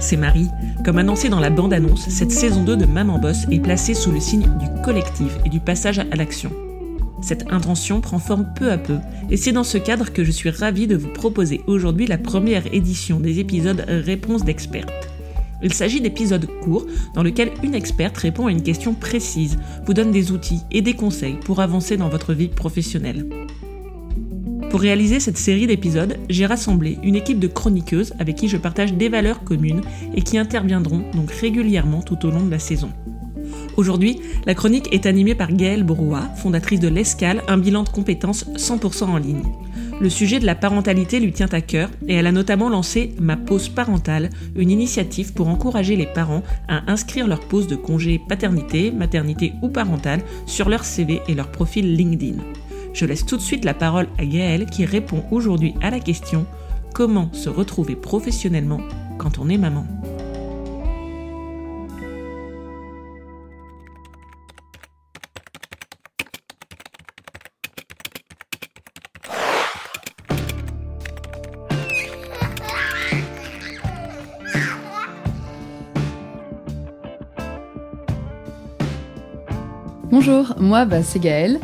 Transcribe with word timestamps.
c'est 0.00 0.16
Marie. 0.16 0.48
Comme 0.84 0.98
annoncé 0.98 1.28
dans 1.28 1.40
la 1.40 1.50
bande-annonce, 1.50 2.08
cette 2.08 2.32
saison 2.32 2.64
2 2.64 2.76
de 2.76 2.86
Maman 2.86 3.18
Boss 3.18 3.46
est 3.50 3.60
placée 3.60 3.94
sous 3.94 4.10
le 4.10 4.20
signe 4.20 4.48
du 4.58 4.82
collectif 4.82 5.36
et 5.44 5.48
du 5.48 5.60
passage 5.60 5.98
à 5.98 6.16
l'action. 6.16 6.50
Cette 7.22 7.52
intention 7.52 8.00
prend 8.00 8.18
forme 8.18 8.46
peu 8.56 8.72
à 8.72 8.78
peu, 8.78 8.98
et 9.30 9.36
c'est 9.36 9.52
dans 9.52 9.64
ce 9.64 9.78
cadre 9.78 10.10
que 10.10 10.24
je 10.24 10.30
suis 10.30 10.50
ravie 10.50 10.86
de 10.86 10.96
vous 10.96 11.12
proposer 11.12 11.60
aujourd'hui 11.66 12.06
la 12.06 12.18
première 12.18 12.72
édition 12.74 13.20
des 13.20 13.38
épisodes 13.38 13.84
Réponses 13.88 14.44
d'expertes. 14.44 14.90
Il 15.62 15.74
s'agit 15.74 16.00
d'épisodes 16.00 16.48
courts 16.62 16.86
dans 17.14 17.22
lesquels 17.22 17.52
une 17.62 17.74
experte 17.74 18.16
répond 18.16 18.46
à 18.46 18.50
une 18.50 18.62
question 18.62 18.94
précise, 18.94 19.58
vous 19.84 19.92
donne 19.92 20.10
des 20.10 20.32
outils 20.32 20.62
et 20.70 20.80
des 20.80 20.94
conseils 20.94 21.36
pour 21.44 21.60
avancer 21.60 21.98
dans 21.98 22.08
votre 22.08 22.32
vie 22.32 22.48
professionnelle. 22.48 23.26
Pour 24.70 24.80
réaliser 24.80 25.18
cette 25.18 25.36
série 25.36 25.66
d'épisodes, 25.66 26.16
j'ai 26.28 26.46
rassemblé 26.46 26.98
une 27.02 27.16
équipe 27.16 27.40
de 27.40 27.48
chroniqueuses 27.48 28.14
avec 28.20 28.36
qui 28.36 28.48
je 28.48 28.56
partage 28.56 28.94
des 28.94 29.08
valeurs 29.08 29.42
communes 29.42 29.80
et 30.14 30.22
qui 30.22 30.38
interviendront 30.38 31.02
donc 31.12 31.32
régulièrement 31.32 32.02
tout 32.02 32.24
au 32.24 32.30
long 32.30 32.44
de 32.44 32.50
la 32.52 32.60
saison. 32.60 32.92
Aujourd'hui, 33.76 34.20
la 34.46 34.54
chronique 34.54 34.92
est 34.92 35.06
animée 35.06 35.34
par 35.34 35.52
Gaëlle 35.52 35.82
Brouat, 35.82 36.22
fondatrice 36.36 36.78
de 36.78 36.86
l'Escale, 36.86 37.42
un 37.48 37.58
bilan 37.58 37.82
de 37.82 37.88
compétences 37.88 38.46
100% 38.56 39.04
en 39.04 39.16
ligne. 39.16 39.42
Le 40.00 40.08
sujet 40.08 40.38
de 40.38 40.46
la 40.46 40.54
parentalité 40.54 41.18
lui 41.18 41.32
tient 41.32 41.48
à 41.50 41.60
cœur 41.60 41.90
et 42.06 42.14
elle 42.14 42.28
a 42.28 42.32
notamment 42.32 42.68
lancé 42.68 43.12
Ma 43.20 43.36
pause 43.36 43.68
parentale, 43.68 44.30
une 44.54 44.70
initiative 44.70 45.32
pour 45.32 45.48
encourager 45.48 45.96
les 45.96 46.06
parents 46.06 46.44
à 46.68 46.90
inscrire 46.90 47.26
leur 47.26 47.40
pause 47.40 47.66
de 47.66 47.76
congé 47.76 48.20
paternité, 48.28 48.92
maternité 48.92 49.52
ou 49.62 49.68
parentale 49.68 50.22
sur 50.46 50.68
leur 50.68 50.84
CV 50.84 51.20
et 51.26 51.34
leur 51.34 51.50
profil 51.50 51.96
LinkedIn. 51.96 52.38
Je 52.92 53.06
laisse 53.06 53.24
tout 53.24 53.36
de 53.36 53.42
suite 53.42 53.64
la 53.64 53.74
parole 53.74 54.08
à 54.18 54.24
Gaëlle 54.24 54.66
qui 54.66 54.84
répond 54.84 55.24
aujourd'hui 55.30 55.74
à 55.80 55.90
la 55.90 56.00
question 56.00 56.46
Comment 56.92 57.32
se 57.32 57.48
retrouver 57.48 57.94
professionnellement 57.96 58.80
quand 59.18 59.38
on 59.38 59.48
est 59.48 59.58
maman? 59.58 59.86
Bonjour, 80.10 80.54
moi 80.58 80.84
bah, 80.84 81.04
c'est 81.04 81.20
Gaëlle. 81.20 81.60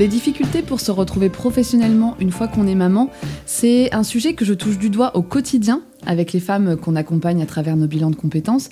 Les 0.00 0.08
difficultés 0.08 0.62
pour 0.62 0.80
se 0.80 0.90
retrouver 0.90 1.28
professionnellement 1.28 2.16
une 2.20 2.30
fois 2.30 2.48
qu'on 2.48 2.66
est 2.66 2.74
maman, 2.74 3.10
c'est 3.44 3.92
un 3.92 4.02
sujet 4.02 4.32
que 4.32 4.46
je 4.46 4.54
touche 4.54 4.78
du 4.78 4.88
doigt 4.88 5.14
au 5.14 5.20
quotidien 5.20 5.82
avec 6.06 6.32
les 6.32 6.40
femmes 6.40 6.78
qu'on 6.78 6.96
accompagne 6.96 7.42
à 7.42 7.44
travers 7.44 7.76
nos 7.76 7.86
bilans 7.86 8.08
de 8.08 8.16
compétences, 8.16 8.70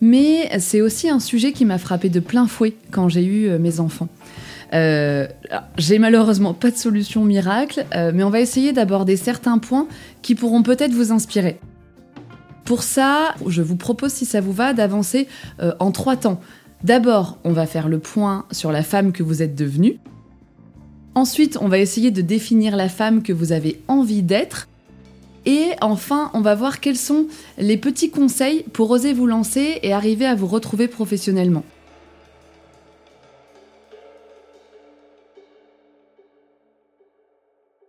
mais 0.00 0.50
c'est 0.58 0.80
aussi 0.80 1.08
un 1.08 1.20
sujet 1.20 1.52
qui 1.52 1.64
m'a 1.64 1.78
frappé 1.78 2.08
de 2.08 2.18
plein 2.18 2.48
fouet 2.48 2.74
quand 2.90 3.08
j'ai 3.08 3.24
eu 3.24 3.46
euh, 3.46 3.60
mes 3.60 3.78
enfants. 3.78 4.08
Euh, 4.72 5.28
j'ai 5.78 6.00
malheureusement 6.00 6.54
pas 6.54 6.72
de 6.72 6.76
solution 6.76 7.24
miracle, 7.24 7.86
euh, 7.94 8.10
mais 8.12 8.24
on 8.24 8.30
va 8.30 8.40
essayer 8.40 8.72
d'aborder 8.72 9.16
certains 9.16 9.58
points 9.58 9.86
qui 10.22 10.34
pourront 10.34 10.64
peut-être 10.64 10.92
vous 10.92 11.12
inspirer. 11.12 11.60
Pour 12.64 12.82
ça, 12.82 13.36
je 13.46 13.62
vous 13.62 13.76
propose, 13.76 14.10
si 14.10 14.24
ça 14.24 14.40
vous 14.40 14.52
va, 14.52 14.72
d'avancer 14.72 15.28
en 15.78 15.92
trois 15.92 16.16
temps. 16.16 16.40
D'abord, 16.82 17.38
on 17.44 17.52
va 17.52 17.66
faire 17.66 17.88
le 17.88 18.00
point 18.00 18.46
sur 18.50 18.72
la 18.72 18.82
femme 18.82 19.12
que 19.12 19.22
vous 19.22 19.40
êtes 19.40 19.54
devenue. 19.54 20.00
Ensuite, 21.14 21.58
on 21.60 21.68
va 21.68 21.78
essayer 21.78 22.10
de 22.10 22.22
définir 22.22 22.74
la 22.76 22.88
femme 22.88 23.22
que 23.22 23.32
vous 23.32 23.52
avez 23.52 23.80
envie 23.86 24.22
d'être. 24.22 24.68
Et 25.46 25.70
enfin, 25.80 26.30
on 26.34 26.40
va 26.40 26.54
voir 26.54 26.80
quels 26.80 26.96
sont 26.96 27.28
les 27.58 27.76
petits 27.76 28.10
conseils 28.10 28.64
pour 28.72 28.90
oser 28.90 29.12
vous 29.12 29.26
lancer 29.26 29.78
et 29.82 29.92
arriver 29.92 30.26
à 30.26 30.34
vous 30.34 30.46
retrouver 30.46 30.88
professionnellement. 30.88 31.64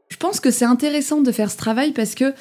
Je 0.09 0.17
pense 0.17 0.39
que 0.39 0.51
c'est 0.51 0.65
intéressant 0.65 1.21
de 1.21 1.31
faire 1.31 1.51
ce 1.51 1.57
travail 1.57 1.91
parce 1.91 2.15
que 2.15 2.33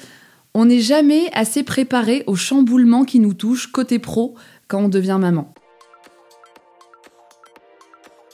on 0.53 0.65
n'est 0.65 0.79
jamais 0.79 1.29
assez 1.33 1.63
préparé 1.63 2.23
au 2.27 2.35
chamboulement 2.35 3.03
qui 3.05 3.19
nous 3.19 3.33
touche 3.33 3.67
côté 3.67 3.99
pro 3.99 4.35
quand 4.67 4.85
on 4.85 4.89
devient 4.89 5.17
maman. 5.19 5.53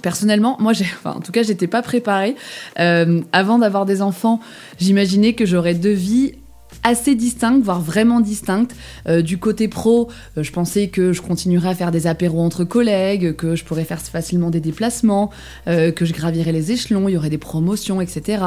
Personnellement, 0.01 0.57
moi, 0.59 0.73
j'ai, 0.73 0.85
en 1.05 1.19
tout 1.19 1.31
cas, 1.31 1.43
j'étais 1.43 1.67
pas 1.67 1.81
préparée. 1.81 2.35
Euh, 2.79 3.21
avant 3.31 3.59
d'avoir 3.59 3.85
des 3.85 4.01
enfants, 4.01 4.39
j'imaginais 4.79 5.33
que 5.33 5.45
j'aurais 5.45 5.75
deux 5.75 5.91
vies 5.91 6.33
assez 6.83 7.15
distinctes, 7.15 7.63
voire 7.63 7.81
vraiment 7.81 8.19
distinctes. 8.19 8.75
Euh, 9.07 9.21
du 9.21 9.37
côté 9.37 9.67
pro, 9.67 10.09
euh, 10.37 10.43
je 10.43 10.51
pensais 10.51 10.87
que 10.87 11.13
je 11.13 11.21
continuerais 11.21 11.69
à 11.69 11.75
faire 11.75 11.91
des 11.91 12.07
apéros 12.07 12.41
entre 12.41 12.63
collègues, 12.63 13.35
que 13.35 13.55
je 13.55 13.63
pourrais 13.63 13.85
faire 13.85 14.01
facilement 14.01 14.49
des 14.49 14.59
déplacements, 14.59 15.29
que 15.65 16.05
je 16.05 16.13
gravirais 16.13 16.51
les 16.51 16.71
échelons, 16.71 17.07
il 17.07 17.13
y 17.13 17.17
aurait 17.17 17.29
des 17.29 17.37
promotions, 17.37 18.01
etc. 18.01 18.43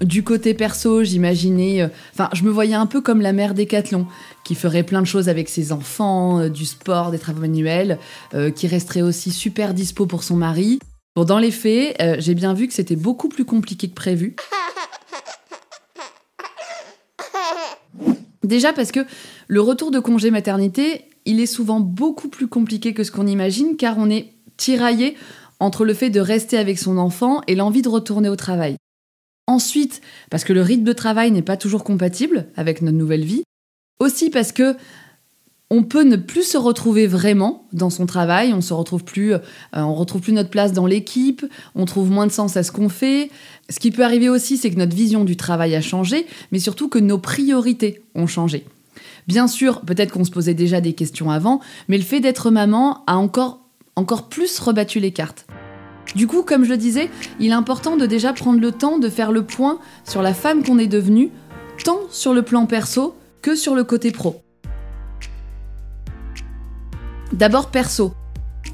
du 0.00 0.22
côté 0.22 0.54
perso, 0.54 1.02
j'imaginais, 1.02 1.88
enfin, 2.12 2.28
je 2.34 2.42
me 2.42 2.50
voyais 2.50 2.74
un 2.74 2.86
peu 2.86 3.00
comme 3.00 3.20
la 3.20 3.32
mère 3.32 3.54
Décathlon, 3.54 4.06
qui 4.44 4.54
ferait 4.54 4.82
plein 4.82 5.00
de 5.00 5.06
choses 5.06 5.28
avec 5.28 5.48
ses 5.48 5.72
enfants, 5.72 6.48
du 6.48 6.66
sport, 6.66 7.10
des 7.10 7.18
travaux 7.18 7.40
manuels, 7.40 7.98
qui 8.54 8.66
resterait 8.66 9.02
aussi 9.02 9.30
super 9.30 9.74
dispo 9.74 10.06
pour 10.06 10.22
son 10.22 10.36
mari. 10.36 10.78
Bon, 11.16 11.24
dans 11.24 11.38
les 11.38 11.50
faits, 11.50 11.96
j'ai 12.18 12.34
bien 12.34 12.54
vu 12.54 12.68
que 12.68 12.74
c'était 12.74 12.96
beaucoup 12.96 13.28
plus 13.28 13.44
compliqué 13.44 13.88
que 13.88 13.94
prévu. 13.94 14.36
Déjà 18.42 18.72
parce 18.72 18.92
que 18.92 19.00
le 19.48 19.60
retour 19.60 19.90
de 19.90 19.98
congé 19.98 20.30
maternité, 20.30 21.04
il 21.26 21.40
est 21.40 21.46
souvent 21.46 21.80
beaucoup 21.80 22.28
plus 22.28 22.48
compliqué 22.48 22.94
que 22.94 23.04
ce 23.04 23.10
qu'on 23.10 23.26
imagine 23.26 23.76
car 23.76 23.98
on 23.98 24.08
est 24.08 24.32
tiraillé 24.56 25.16
entre 25.58 25.84
le 25.84 25.94
fait 25.94 26.10
de 26.10 26.20
rester 26.20 26.56
avec 26.56 26.78
son 26.78 26.96
enfant 26.96 27.42
et 27.46 27.54
l'envie 27.54 27.82
de 27.82 27.88
retourner 27.88 28.28
au 28.28 28.36
travail. 28.36 28.76
Ensuite, 29.46 30.00
parce 30.30 30.44
que 30.44 30.52
le 30.52 30.62
rythme 30.62 30.84
de 30.84 30.92
travail 30.92 31.30
n'est 31.30 31.42
pas 31.42 31.56
toujours 31.56 31.84
compatible 31.84 32.46
avec 32.56 32.82
notre 32.82 32.96
nouvelle 32.96 33.24
vie. 33.24 33.42
Aussi 33.98 34.30
parce 34.30 34.52
que 34.52 34.76
on 35.70 35.84
peut 35.84 36.02
ne 36.02 36.16
plus 36.16 36.42
se 36.42 36.58
retrouver 36.58 37.06
vraiment 37.06 37.64
dans 37.72 37.90
son 37.90 38.04
travail, 38.04 38.52
on 38.52 38.60
se 38.60 38.74
retrouve 38.74 39.04
plus, 39.04 39.34
euh, 39.34 39.38
on 39.72 39.94
retrouve 39.94 40.20
plus 40.20 40.32
notre 40.32 40.50
place 40.50 40.72
dans 40.72 40.86
l'équipe, 40.86 41.46
on 41.76 41.84
trouve 41.84 42.10
moins 42.10 42.26
de 42.26 42.32
sens 42.32 42.56
à 42.56 42.64
ce 42.64 42.72
qu'on 42.72 42.88
fait. 42.88 43.30
Ce 43.68 43.78
qui 43.78 43.92
peut 43.92 44.04
arriver 44.04 44.28
aussi, 44.28 44.56
c'est 44.56 44.70
que 44.70 44.78
notre 44.78 44.96
vision 44.96 45.24
du 45.24 45.36
travail 45.36 45.76
a 45.76 45.80
changé, 45.80 46.26
mais 46.50 46.58
surtout 46.58 46.88
que 46.88 46.98
nos 46.98 47.18
priorités 47.18 48.02
ont 48.16 48.26
changé. 48.26 48.66
Bien 49.28 49.46
sûr, 49.46 49.82
peut-être 49.82 50.12
qu'on 50.12 50.24
se 50.24 50.32
posait 50.32 50.54
déjà 50.54 50.80
des 50.80 50.92
questions 50.92 51.30
avant, 51.30 51.60
mais 51.88 51.98
le 51.98 52.04
fait 52.04 52.18
d'être 52.18 52.50
maman 52.50 53.04
a 53.06 53.16
encore, 53.16 53.60
encore 53.94 54.28
plus 54.28 54.58
rebattu 54.58 54.98
les 54.98 55.12
cartes. 55.12 55.46
Du 56.16 56.26
coup, 56.26 56.42
comme 56.42 56.64
je 56.64 56.74
disais, 56.74 57.08
il 57.38 57.50
est 57.50 57.54
important 57.54 57.96
de 57.96 58.06
déjà 58.06 58.32
prendre 58.32 58.58
le 58.58 58.72
temps 58.72 58.98
de 58.98 59.08
faire 59.08 59.30
le 59.30 59.44
point 59.44 59.78
sur 60.04 60.20
la 60.20 60.34
femme 60.34 60.64
qu'on 60.64 60.78
est 60.78 60.88
devenue, 60.88 61.30
tant 61.84 62.00
sur 62.10 62.34
le 62.34 62.42
plan 62.42 62.66
perso 62.66 63.14
que 63.40 63.54
sur 63.54 63.76
le 63.76 63.84
côté 63.84 64.10
pro. 64.10 64.42
D'abord 67.32 67.70
perso. 67.70 68.12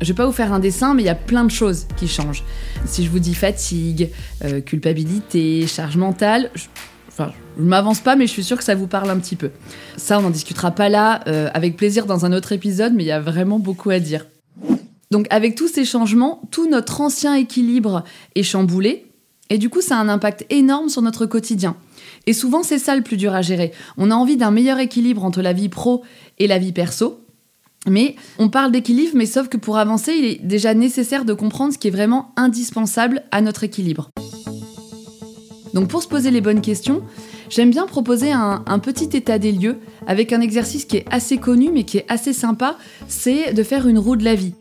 Je 0.00 0.08
vais 0.08 0.14
pas 0.14 0.26
vous 0.26 0.32
faire 0.32 0.52
un 0.52 0.58
dessin, 0.58 0.94
mais 0.94 1.02
il 1.02 1.06
y 1.06 1.10
a 1.10 1.14
plein 1.14 1.44
de 1.44 1.50
choses 1.50 1.86
qui 1.96 2.08
changent. 2.08 2.42
Si 2.84 3.04
je 3.04 3.10
vous 3.10 3.18
dis 3.18 3.34
fatigue, 3.34 4.10
euh, 4.44 4.60
culpabilité, 4.60 5.66
charge 5.66 5.96
mentale, 5.96 6.50
je, 6.54 6.64
enfin, 7.08 7.32
je 7.56 7.62
m'avance 7.62 8.00
pas, 8.00 8.16
mais 8.16 8.26
je 8.26 8.32
suis 8.32 8.44
sûre 8.44 8.58
que 8.58 8.64
ça 8.64 8.74
vous 8.74 8.86
parle 8.86 9.10
un 9.10 9.18
petit 9.18 9.36
peu. 9.36 9.50
Ça, 9.96 10.18
on 10.18 10.22
n'en 10.22 10.30
discutera 10.30 10.70
pas 10.70 10.88
là, 10.88 11.20
euh, 11.28 11.48
avec 11.54 11.76
plaisir 11.76 12.06
dans 12.06 12.26
un 12.26 12.32
autre 12.32 12.52
épisode, 12.52 12.92
mais 12.94 13.04
il 13.04 13.06
y 13.06 13.12
a 13.12 13.20
vraiment 13.20 13.58
beaucoup 13.58 13.90
à 13.90 13.98
dire. 13.98 14.26
Donc 15.10 15.26
avec 15.30 15.54
tous 15.54 15.68
ces 15.68 15.84
changements, 15.84 16.42
tout 16.50 16.68
notre 16.68 17.00
ancien 17.00 17.34
équilibre 17.34 18.04
est 18.34 18.42
chamboulé, 18.42 19.06
et 19.50 19.58
du 19.58 19.70
coup 19.70 19.80
ça 19.80 19.96
a 19.96 20.00
un 20.00 20.08
impact 20.08 20.44
énorme 20.50 20.88
sur 20.88 21.02
notre 21.02 21.26
quotidien. 21.26 21.76
Et 22.26 22.32
souvent 22.32 22.64
c'est 22.64 22.80
ça 22.80 22.96
le 22.96 23.02
plus 23.02 23.16
dur 23.16 23.32
à 23.32 23.42
gérer. 23.42 23.72
On 23.96 24.10
a 24.10 24.14
envie 24.14 24.36
d'un 24.36 24.50
meilleur 24.50 24.78
équilibre 24.80 25.24
entre 25.24 25.42
la 25.42 25.52
vie 25.52 25.68
pro 25.68 26.02
et 26.38 26.48
la 26.48 26.58
vie 26.58 26.72
perso, 26.72 27.20
mais 27.86 28.16
on 28.38 28.48
parle 28.48 28.72
d'équilibre, 28.72 29.12
mais 29.14 29.26
sauf 29.26 29.48
que 29.48 29.56
pour 29.56 29.78
avancer, 29.78 30.12
il 30.12 30.24
est 30.24 30.44
déjà 30.44 30.74
nécessaire 30.74 31.24
de 31.24 31.32
comprendre 31.32 31.72
ce 31.72 31.78
qui 31.78 31.88
est 31.88 31.92
vraiment 31.92 32.32
indispensable 32.36 33.22
à 33.30 33.40
notre 33.40 33.64
équilibre. 33.64 34.10
Donc 35.74 35.88
pour 35.88 36.02
se 36.02 36.08
poser 36.08 36.30
les 36.30 36.40
bonnes 36.40 36.62
questions, 36.62 37.02
j'aime 37.50 37.70
bien 37.70 37.86
proposer 37.86 38.32
un, 38.32 38.78
petit 38.78 39.16
état 39.16 39.38
des 39.38 39.52
lieux 39.52 39.76
avec 40.06 40.32
un 40.32 40.40
exercice 40.40 40.84
qui 40.84 40.96
est 40.96 41.04
assez 41.10 41.38
connu 41.38 41.70
mais 41.70 41.84
qui 41.84 41.98
est 41.98 42.06
assez 42.08 42.32
sympa, 42.32 42.76
c'est 43.08 43.52
de 43.52 43.62
faire 43.62 43.86
une 43.86 43.98
roue 43.98 44.16
de 44.16 44.24
la 44.24 44.34
vie. 44.34 44.54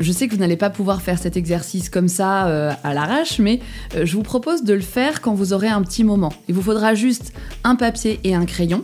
Je 0.00 0.12
sais 0.12 0.26
que 0.26 0.32
vous 0.32 0.40
n'allez 0.40 0.56
pas 0.56 0.70
pouvoir 0.70 1.02
faire 1.02 1.18
cet 1.18 1.36
exercice 1.36 1.90
comme 1.90 2.08
ça 2.08 2.48
euh, 2.48 2.72
à 2.84 2.94
l'arrache, 2.94 3.38
mais 3.38 3.60
euh, 3.94 4.06
je 4.06 4.16
vous 4.16 4.22
propose 4.22 4.64
de 4.64 4.72
le 4.72 4.80
faire 4.80 5.20
quand 5.20 5.34
vous 5.34 5.52
aurez 5.52 5.68
un 5.68 5.82
petit 5.82 6.04
moment. 6.04 6.32
Il 6.48 6.54
vous 6.54 6.62
faudra 6.62 6.94
juste 6.94 7.32
un 7.64 7.76
papier 7.76 8.18
et 8.24 8.34
un 8.34 8.46
crayon. 8.46 8.82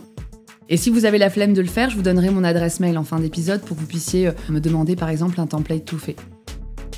Et 0.69 0.75
si 0.75 0.89
vous 0.89 1.05
avez 1.05 1.17
la 1.17 1.29
flemme 1.29 1.53
de 1.53 1.61
le 1.61 1.67
faire, 1.67 1.89
je 1.89 1.95
vous 1.95 2.01
donnerai 2.01 2.29
mon 2.29 2.43
adresse 2.43 2.79
mail 2.79 2.97
en 2.97 3.03
fin 3.03 3.19
d'épisode 3.19 3.61
pour 3.61 3.77
que 3.77 3.81
vous 3.81 3.87
puissiez 3.87 4.27
euh, 4.27 4.31
me 4.49 4.59
demander 4.59 4.95
par 4.95 5.09
exemple 5.09 5.39
un 5.39 5.47
template 5.47 5.85
tout 5.85 5.97
fait. 5.97 6.17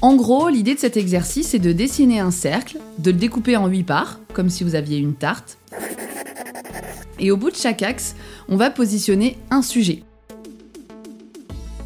En 0.01 0.15
gros, 0.15 0.49
l'idée 0.49 0.73
de 0.73 0.79
cet 0.79 0.97
exercice 0.97 1.53
est 1.53 1.59
de 1.59 1.71
dessiner 1.71 2.19
un 2.19 2.31
cercle, 2.31 2.79
de 2.97 3.11
le 3.11 3.17
découper 3.17 3.57
en 3.57 3.67
8 3.67 3.83
parts, 3.83 4.19
comme 4.33 4.49
si 4.49 4.63
vous 4.63 4.73
aviez 4.73 4.97
une 4.97 5.13
tarte. 5.13 5.57
Et 7.19 7.31
au 7.31 7.37
bout 7.37 7.51
de 7.51 7.55
chaque 7.55 7.83
axe, 7.83 8.15
on 8.47 8.55
va 8.55 8.71
positionner 8.71 9.37
un 9.51 9.61
sujet. 9.61 10.03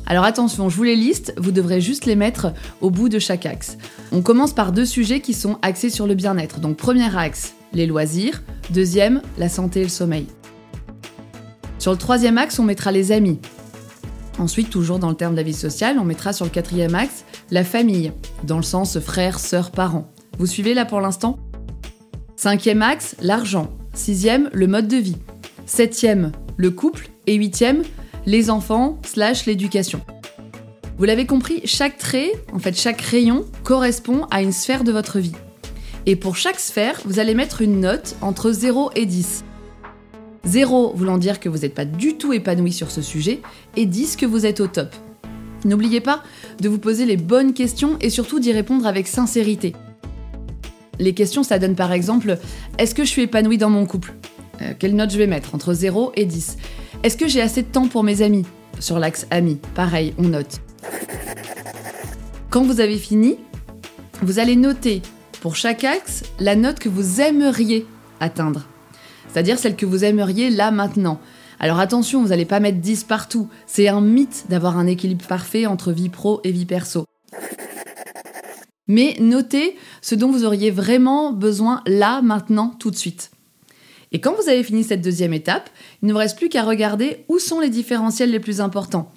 Alors 0.06 0.26
attention, 0.26 0.70
je 0.70 0.78
vous 0.78 0.84
les 0.84 0.96
liste, 0.96 1.34
vous 1.38 1.52
devrez 1.52 1.82
juste 1.82 2.06
les 2.06 2.16
mettre 2.16 2.54
au 2.82 2.92
bout 2.92 3.10
de 3.10 3.20
chaque 3.20 3.46
axe. 3.46 3.78
On 4.12 4.22
commence 4.22 4.54
par 4.54 4.72
deux 4.72 4.86
sujets 4.86 5.22
qui 5.22 5.34
sont 5.34 5.58
axés 5.64 5.90
sur 5.90 6.08
le 6.08 6.14
bien-être. 6.14 6.60
Donc 6.60 6.78
premier 6.78 7.18
axe, 7.18 7.56
les 7.74 7.88
loisirs. 7.88 8.44
Deuxième, 8.70 9.22
la 9.38 9.50
santé 9.50 9.82
et 9.82 9.84
le 9.84 9.90
sommeil. 9.90 10.28
Sur 11.84 11.92
le 11.92 11.98
troisième 11.98 12.38
axe, 12.38 12.60
on 12.60 12.64
mettra 12.64 12.94
les 12.94 13.12
amis. 13.12 13.40
Ensuite, 14.40 14.70
toujours 14.70 15.00
dans 15.00 15.10
le 15.10 15.18
terme 15.18 15.34
de 15.34 15.38
la 15.40 15.44
vie 15.44 15.54
sociale, 15.54 15.98
on 16.00 16.06
mettra 16.06 16.32
sur 16.32 16.46
le 16.46 16.50
quatrième 16.50 16.96
axe 16.96 17.26
la 17.52 17.66
famille, 17.66 18.14
dans 18.46 18.56
le 18.56 18.64
sens 18.64 19.00
frères, 19.00 19.38
sœurs, 19.38 19.70
parents. 19.70 20.10
Vous 20.40 20.46
suivez 20.46 20.76
là 20.76 20.86
pour 20.86 21.02
l'instant? 21.02 21.40
Cinquième 22.38 22.82
axe, 22.82 23.18
l'argent. 23.20 23.70
Sixième, 23.94 24.50
le 24.54 24.68
mode 24.68 24.88
de 24.88 24.96
vie. 24.96 25.18
Septième, 25.66 26.32
le 26.56 26.72
couple. 26.72 27.10
Et 27.28 27.34
huitième, 27.34 27.84
les 28.26 28.50
enfants 28.50 28.98
slash 29.06 29.46
l'éducation. 29.46 30.00
Vous 30.98 31.04
l'avez 31.04 31.26
compris, 31.26 31.60
chaque 31.66 31.98
trait, 31.98 32.32
en 32.54 32.60
fait 32.60 32.80
chaque 32.80 33.02
rayon, 33.02 33.44
correspond 33.66 34.26
à 34.32 34.42
une 34.42 34.54
sphère 34.54 34.86
de 34.86 34.94
votre 34.94 35.20
vie. 35.20 35.36
Et 36.06 36.16
pour 36.16 36.38
chaque 36.38 36.62
sphère, 36.62 37.02
vous 37.04 37.20
allez 37.20 37.34
mettre 37.34 37.62
une 37.62 37.82
note 37.82 38.16
entre 38.22 38.54
0 38.54 38.92
et 38.96 39.06
10. 39.06 39.44
0 40.46 40.94
voulant 40.96 41.18
dire 41.18 41.40
que 41.40 41.50
vous 41.50 41.60
n'êtes 41.60 41.74
pas 41.74 41.86
du 41.86 42.16
tout 42.16 42.34
épanoui 42.34 42.74
sur 42.74 42.92
ce 42.92 43.02
sujet, 43.02 43.42
et 43.76 43.86
10 43.86 44.16
que 44.18 44.26
vous 44.26 44.46
êtes 44.46 44.60
au 44.60 44.68
top. 44.68 44.94
N'oubliez 45.66 46.02
pas 46.02 46.24
de 46.60 46.68
vous 46.68 46.80
poser 46.80 47.06
les 47.06 47.18
bonnes 47.18 47.54
questions 47.54 47.98
et 48.02 48.10
surtout 48.10 48.40
d'y 48.40 48.52
répondre 48.52 48.86
avec 48.86 49.08
sincérité. 49.08 49.74
Les 51.00 51.14
questions, 51.14 51.44
ça 51.44 51.60
donne 51.60 51.76
par 51.76 51.92
exemple 51.92 52.38
Est-ce 52.78 52.94
que 52.94 53.04
je 53.04 53.10
suis 53.10 53.24
épanoui 53.24 53.58
dans 53.58 53.70
mon 53.70 53.86
couple? 53.86 54.14
Euh, 54.62 54.74
Quelle 54.78 54.96
note 54.96 55.12
je 55.12 55.18
vais 55.18 55.28
mettre 55.28 55.56
entre 55.56 55.74
0 55.74 56.12
et 56.16 56.26
10 56.26 56.58
Est-ce 57.04 57.18
que 57.18 57.28
j'ai 57.28 57.42
assez 57.42 57.62
de 57.64 57.68
temps 57.68 57.88
pour 57.88 58.04
mes 58.04 58.22
amis? 58.22 58.46
Sur 58.80 59.00
l'axe 59.00 59.26
amis, 59.32 59.60
pareil, 59.76 60.14
on 60.18 60.24
note. 60.24 60.62
Quand 62.50 62.64
vous 62.64 62.82
avez 62.82 62.98
fini, 62.98 63.38
vous 64.22 64.40
allez 64.40 64.56
noter 64.56 65.02
pour 65.42 65.56
chaque 65.56 65.84
axe 65.84 66.24
la 66.40 66.56
note 66.56 66.80
que 66.80 66.90
vous 66.90 67.22
aimeriez 67.22 67.86
atteindre. 68.20 68.68
C'est-à-dire 69.34 69.58
celle 69.58 69.76
que 69.76 69.88
vous 69.88 70.04
aimeriez 70.04 70.52
là 70.52 70.70
maintenant. 70.70 71.20
Alors 71.60 71.80
attention, 71.80 72.22
vous 72.22 72.28
n'allez 72.30 72.46
pas 72.46 72.60
mettre 72.60 72.78
10 72.80 73.06
partout. 73.06 73.50
C'est 73.66 73.88
un 73.88 74.00
mythe 74.00 74.46
d'avoir 74.50 74.78
un 74.78 74.86
équilibre 74.86 75.26
parfait 75.26 75.66
entre 75.66 75.92
vie 75.92 76.10
pro 76.10 76.40
et 76.44 76.52
vie 76.52 76.66
perso. 76.66 77.06
Mais 78.88 79.16
notez 79.20 79.76
ce 80.02 80.14
dont 80.14 80.30
vous 80.30 80.46
auriez 80.46 80.70
vraiment 80.70 81.32
besoin 81.32 81.82
là, 81.88 82.22
maintenant, 82.22 82.76
tout 82.80 82.92
de 82.92 82.96
suite. 82.96 83.32
Et 84.12 84.22
quand 84.22 84.36
vous 84.36 84.50
avez 84.50 84.64
fini 84.64 84.84
cette 84.84 85.02
deuxième 85.02 85.34
étape, 85.34 85.70
il 86.04 86.10
ne 86.10 86.14
vous 86.14 86.20
reste 86.20 86.38
plus 86.38 86.50
qu'à 86.50 86.62
regarder 86.62 87.26
où 87.28 87.40
sont 87.40 87.60
les 87.60 87.70
différentiels 87.70 88.30
les 88.30 88.40
plus 88.40 88.62
importants. 88.62 89.12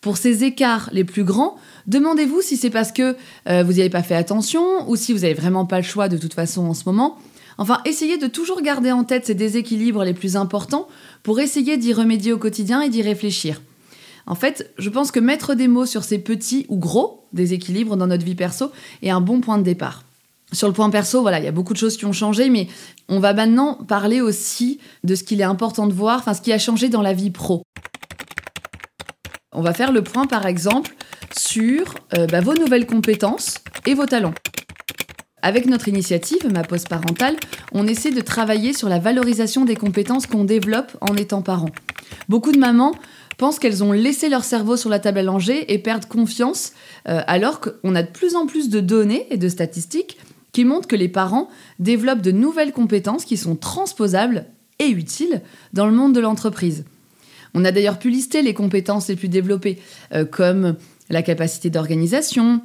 Pour 0.00 0.16
ces 0.16 0.42
écarts 0.42 0.88
les 0.92 1.04
plus 1.04 1.22
grands, 1.22 1.56
demandez-vous 1.86 2.40
si 2.40 2.56
c'est 2.56 2.70
parce 2.70 2.90
que 2.90 3.14
euh, 3.48 3.62
vous 3.62 3.74
n'y 3.74 3.80
avez 3.82 3.90
pas 3.90 4.02
fait 4.02 4.16
attention 4.16 4.88
ou 4.88 4.96
si 4.96 5.12
vous 5.12 5.20
n'avez 5.20 5.34
vraiment 5.34 5.66
pas 5.66 5.76
le 5.76 5.84
choix 5.84 6.08
de 6.08 6.16
toute 6.16 6.34
façon 6.34 6.66
en 6.66 6.74
ce 6.74 6.84
moment. 6.86 7.18
Enfin, 7.60 7.82
essayez 7.84 8.16
de 8.16 8.26
toujours 8.26 8.62
garder 8.62 8.90
en 8.90 9.04
tête 9.04 9.26
ces 9.26 9.34
déséquilibres 9.34 10.02
les 10.02 10.14
plus 10.14 10.34
importants 10.34 10.88
pour 11.22 11.40
essayer 11.40 11.76
d'y 11.76 11.92
remédier 11.92 12.32
au 12.32 12.38
quotidien 12.38 12.80
et 12.80 12.88
d'y 12.88 13.02
réfléchir. 13.02 13.60
En 14.26 14.34
fait, 14.34 14.72
je 14.78 14.88
pense 14.88 15.10
que 15.10 15.20
mettre 15.20 15.54
des 15.54 15.68
mots 15.68 15.84
sur 15.84 16.02
ces 16.02 16.18
petits 16.18 16.64
ou 16.70 16.78
gros 16.78 17.26
déséquilibres 17.34 17.98
dans 17.98 18.06
notre 18.06 18.24
vie 18.24 18.34
perso 18.34 18.72
est 19.02 19.10
un 19.10 19.20
bon 19.20 19.42
point 19.42 19.58
de 19.58 19.62
départ. 19.62 20.04
Sur 20.52 20.68
le 20.68 20.72
point 20.72 20.88
perso, 20.88 21.20
voilà, 21.20 21.38
il 21.38 21.44
y 21.44 21.48
a 21.48 21.52
beaucoup 21.52 21.74
de 21.74 21.78
choses 21.78 21.98
qui 21.98 22.06
ont 22.06 22.14
changé, 22.14 22.48
mais 22.48 22.66
on 23.10 23.20
va 23.20 23.34
maintenant 23.34 23.74
parler 23.74 24.22
aussi 24.22 24.80
de 25.04 25.14
ce 25.14 25.22
qu'il 25.22 25.42
est 25.42 25.44
important 25.44 25.86
de 25.86 25.92
voir, 25.92 26.20
enfin 26.20 26.32
ce 26.32 26.40
qui 26.40 26.54
a 26.54 26.58
changé 26.58 26.88
dans 26.88 27.02
la 27.02 27.12
vie 27.12 27.30
pro. 27.30 27.62
On 29.52 29.60
va 29.60 29.74
faire 29.74 29.92
le 29.92 30.02
point, 30.02 30.26
par 30.26 30.46
exemple, 30.46 30.96
sur 31.36 31.94
euh, 32.16 32.26
bah, 32.26 32.40
vos 32.40 32.54
nouvelles 32.54 32.86
compétences 32.86 33.56
et 33.84 33.92
vos 33.92 34.06
talents. 34.06 34.34
Avec 35.42 35.66
notre 35.66 35.88
initiative, 35.88 36.50
ma 36.52 36.62
pause 36.62 36.84
parentale, 36.84 37.36
on 37.72 37.86
essaie 37.86 38.10
de 38.10 38.20
travailler 38.20 38.72
sur 38.72 38.88
la 38.88 38.98
valorisation 38.98 39.64
des 39.64 39.76
compétences 39.76 40.26
qu'on 40.26 40.44
développe 40.44 40.96
en 41.00 41.16
étant 41.16 41.42
parent. 41.42 41.70
Beaucoup 42.28 42.52
de 42.52 42.58
mamans 42.58 42.94
pensent 43.38 43.58
qu'elles 43.58 43.82
ont 43.82 43.92
laissé 43.92 44.28
leur 44.28 44.44
cerveau 44.44 44.76
sur 44.76 44.90
la 44.90 44.98
table 44.98 45.18
à 45.18 45.22
langer 45.22 45.72
et 45.72 45.78
perdent 45.78 46.06
confiance, 46.06 46.72
euh, 47.08 47.22
alors 47.26 47.60
qu'on 47.60 47.94
a 47.94 48.02
de 48.02 48.10
plus 48.10 48.36
en 48.36 48.46
plus 48.46 48.68
de 48.68 48.80
données 48.80 49.26
et 49.30 49.38
de 49.38 49.48
statistiques 49.48 50.18
qui 50.52 50.64
montrent 50.64 50.88
que 50.88 50.96
les 50.96 51.08
parents 51.08 51.48
développent 51.78 52.20
de 52.20 52.32
nouvelles 52.32 52.72
compétences 52.72 53.24
qui 53.24 53.36
sont 53.36 53.56
transposables 53.56 54.46
et 54.78 54.88
utiles 54.88 55.40
dans 55.72 55.86
le 55.86 55.92
monde 55.92 56.14
de 56.14 56.20
l'entreprise. 56.20 56.84
On 57.54 57.64
a 57.64 57.72
d'ailleurs 57.72 57.98
pu 57.98 58.10
lister 58.10 58.42
les 58.42 58.54
compétences 58.54 59.08
les 59.08 59.16
plus 59.16 59.28
développées, 59.28 59.78
euh, 60.12 60.24
comme 60.24 60.76
la 61.08 61.22
capacité 61.22 61.70
d'organisation, 61.70 62.60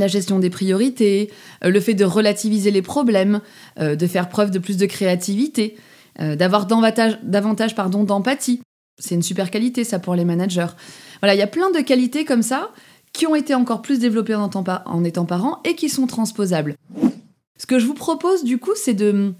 la 0.00 0.08
gestion 0.08 0.38
des 0.38 0.50
priorités, 0.50 1.30
euh, 1.64 1.70
le 1.70 1.80
fait 1.80 1.94
de 1.94 2.04
relativiser 2.04 2.70
les 2.70 2.82
problèmes, 2.82 3.40
de 3.78 4.06
faire 4.06 4.28
preuve 4.28 4.50
de 4.50 4.58
plus 4.58 4.76
de 4.76 4.86
créativité, 4.86 5.76
d'avoir 6.18 6.66
davantage, 6.66 7.18
davantage 7.22 7.74
d'empathie, 7.74 8.60
c'est 8.98 9.14
une 9.14 9.22
super 9.22 9.50
qualité, 9.50 9.84
ça, 9.84 9.98
pour 9.98 10.14
les 10.14 10.24
managers. 10.24 10.66
Voilà, 11.20 11.34
il 11.34 11.38
y 11.38 11.42
a 11.42 11.46
plein 11.46 11.70
de 11.70 11.80
qualités 11.80 12.24
comme 12.24 12.42
ça 12.42 12.70
qui 13.12 13.26
ont 13.26 13.34
été 13.34 13.54
encore 13.54 13.82
plus 13.82 13.98
développées 13.98 14.34
en, 14.34 14.50
en 14.52 15.04
étant 15.04 15.24
parents 15.24 15.60
et 15.64 15.74
qui 15.74 15.88
sont 15.88 16.06
transposables. 16.06 16.76
Ce 17.58 17.66
que 17.66 17.78
je 17.78 17.86
vous 17.86 17.94
propose, 17.94 18.44
du 18.44 18.58
coup, 18.58 18.72
c'est 18.74 18.94
de, 18.94 19.34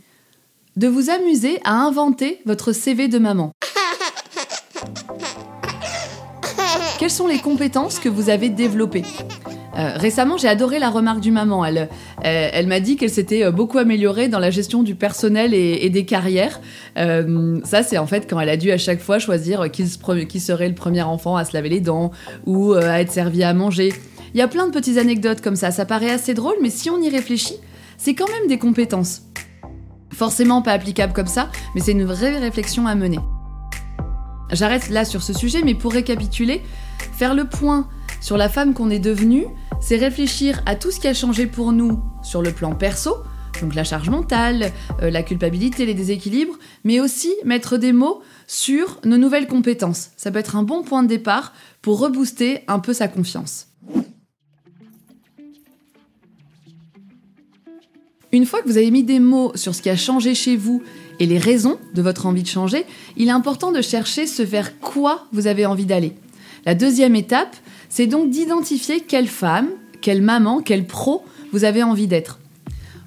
de 0.76 0.88
vous 0.88 1.10
amuser 1.10 1.60
à 1.64 1.74
inventer 1.74 2.40
votre 2.46 2.72
CV 2.72 3.08
de 3.08 3.18
maman. 3.18 3.52
Quelles 6.98 7.10
sont 7.10 7.26
les 7.26 7.38
compétences 7.38 7.98
que 7.98 8.10
vous 8.10 8.28
avez 8.28 8.50
développées? 8.50 9.04
Euh, 9.76 9.92
récemment, 9.94 10.36
j'ai 10.36 10.48
adoré 10.48 10.78
la 10.78 10.90
remarque 10.90 11.20
du 11.20 11.30
maman. 11.30 11.64
Elle, 11.64 11.88
euh, 12.24 12.66
m'a 12.66 12.80
dit 12.80 12.96
qu'elle 12.96 13.10
s'était 13.10 13.44
euh, 13.44 13.50
beaucoup 13.52 13.78
améliorée 13.78 14.28
dans 14.28 14.38
la 14.38 14.50
gestion 14.50 14.82
du 14.82 14.94
personnel 14.94 15.54
et, 15.54 15.90
des 15.90 16.04
carrières. 16.04 16.60
ça, 16.96 17.82
c'est 17.82 17.98
en 17.98 18.06
fait 18.06 18.28
quand 18.28 18.38
elle 18.38 18.48
a 18.48 18.56
dû 18.56 18.70
à 18.70 18.78
chaque 18.78 19.00
fois 19.00 19.18
choisir 19.18 19.70
qui, 19.70 19.84
qui, 20.28 20.40
serait 20.40 20.68
le 20.68 20.74
premier 20.74 21.02
enfant 21.02 21.36
à 21.36 21.44
se 21.44 21.52
laver 21.52 21.68
les 21.68 21.80
dents 21.80 22.10
ou 22.46 22.74
à 22.74 23.00
être 23.00 23.10
servi 23.10 23.42
à 23.42 23.52
manger. 23.54 23.92
Il 24.34 24.38
y 24.38 24.42
a 24.42 24.48
plein 24.48 24.66
de 24.66 24.72
petites 24.72 24.98
anecdotes 24.98 25.40
comme 25.40 25.56
ça. 25.56 25.70
Ça 25.70 25.84
paraît 25.84 26.10
assez 26.10 26.34
drôle, 26.34 26.54
mais 26.62 26.70
si 26.70 26.90
on 26.90 27.00
y 27.00 27.10
réfléchit, 27.10 27.56
c'est 27.96 28.14
quand 28.14 28.28
même 28.28 28.48
des 28.48 28.58
compétences. 28.58 29.22
Forcément 30.12 30.62
pas 30.62 30.72
applicables 30.72 31.12
comme 31.12 31.26
ça, 31.26 31.50
mais 31.74 31.80
c'est 31.80 31.92
une 31.92 32.04
vraie 32.04 32.38
réflexion 32.38 32.86
à 32.86 32.94
mener. 32.94 33.18
J'arrête 34.52 34.88
là 34.90 35.04
sur 35.04 35.22
ce 35.22 35.32
sujet, 35.32 35.62
mais 35.64 35.74
pour 35.74 35.92
récapituler, 35.92 36.62
faire 37.12 37.34
le 37.34 37.44
point 37.44 37.88
sur 38.20 38.36
la 38.36 38.48
femme 38.48 38.74
qu'on 38.74 38.90
est 38.90 38.98
devenue, 38.98 39.46
c'est 39.80 39.96
réfléchir 39.96 40.62
à 40.66 40.76
tout 40.76 40.90
ce 40.90 41.00
qui 41.00 41.08
a 41.08 41.14
changé 41.14 41.46
pour 41.46 41.72
nous 41.72 42.00
sur 42.22 42.42
le 42.42 42.52
plan 42.52 42.74
perso, 42.74 43.16
donc 43.62 43.74
la 43.74 43.84
charge 43.84 44.10
mentale, 44.10 44.72
euh, 45.02 45.10
la 45.10 45.22
culpabilité, 45.22 45.86
les 45.86 45.94
déséquilibres, 45.94 46.58
mais 46.84 47.00
aussi 47.00 47.32
mettre 47.44 47.78
des 47.78 47.92
mots 47.92 48.22
sur 48.46 49.00
nos 49.04 49.16
nouvelles 49.16 49.46
compétences. 49.46 50.10
Ça 50.16 50.30
peut 50.30 50.38
être 50.38 50.56
un 50.56 50.62
bon 50.62 50.82
point 50.82 51.02
de 51.02 51.08
départ 51.08 51.52
pour 51.82 51.98
rebooster 51.98 52.60
un 52.68 52.78
peu 52.78 52.92
sa 52.92 53.08
confiance. 53.08 53.68
Une 58.32 58.46
fois 58.46 58.62
que 58.62 58.68
vous 58.68 58.76
avez 58.76 58.92
mis 58.92 59.02
des 59.02 59.18
mots 59.18 59.50
sur 59.56 59.74
ce 59.74 59.82
qui 59.82 59.90
a 59.90 59.96
changé 59.96 60.34
chez 60.34 60.56
vous 60.56 60.82
et 61.18 61.26
les 61.26 61.38
raisons 61.38 61.78
de 61.94 62.02
votre 62.02 62.26
envie 62.26 62.44
de 62.44 62.48
changer, 62.48 62.84
il 63.16 63.28
est 63.28 63.32
important 63.32 63.72
de 63.72 63.82
chercher 63.82 64.26
ce 64.26 64.42
vers 64.42 64.78
quoi 64.78 65.26
vous 65.32 65.48
avez 65.48 65.66
envie 65.66 65.86
d'aller. 65.86 66.14
La 66.64 66.74
deuxième 66.74 67.16
étape, 67.16 67.56
c'est 67.90 68.06
donc 68.06 68.30
d'identifier 68.30 69.00
quelle 69.00 69.28
femme, 69.28 69.68
quelle 70.00 70.22
maman, 70.22 70.62
quel 70.62 70.86
pro 70.86 71.24
vous 71.52 71.64
avez 71.64 71.82
envie 71.82 72.06
d'être. 72.06 72.38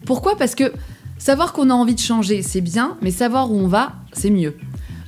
Pourquoi? 0.05 0.37
Parce 0.37 0.53
que 0.53 0.71
savoir 1.17 1.53
qu'on 1.53 1.69
a 1.69 1.73
envie 1.73 1.95
de 1.95 1.99
changer, 1.99 2.43
c'est 2.43 2.61
bien, 2.61 2.97
mais 3.01 3.09
savoir 3.09 3.51
où 3.51 3.55
on 3.55 3.67
va, 3.67 3.93
c'est 4.11 4.29
mieux. 4.29 4.55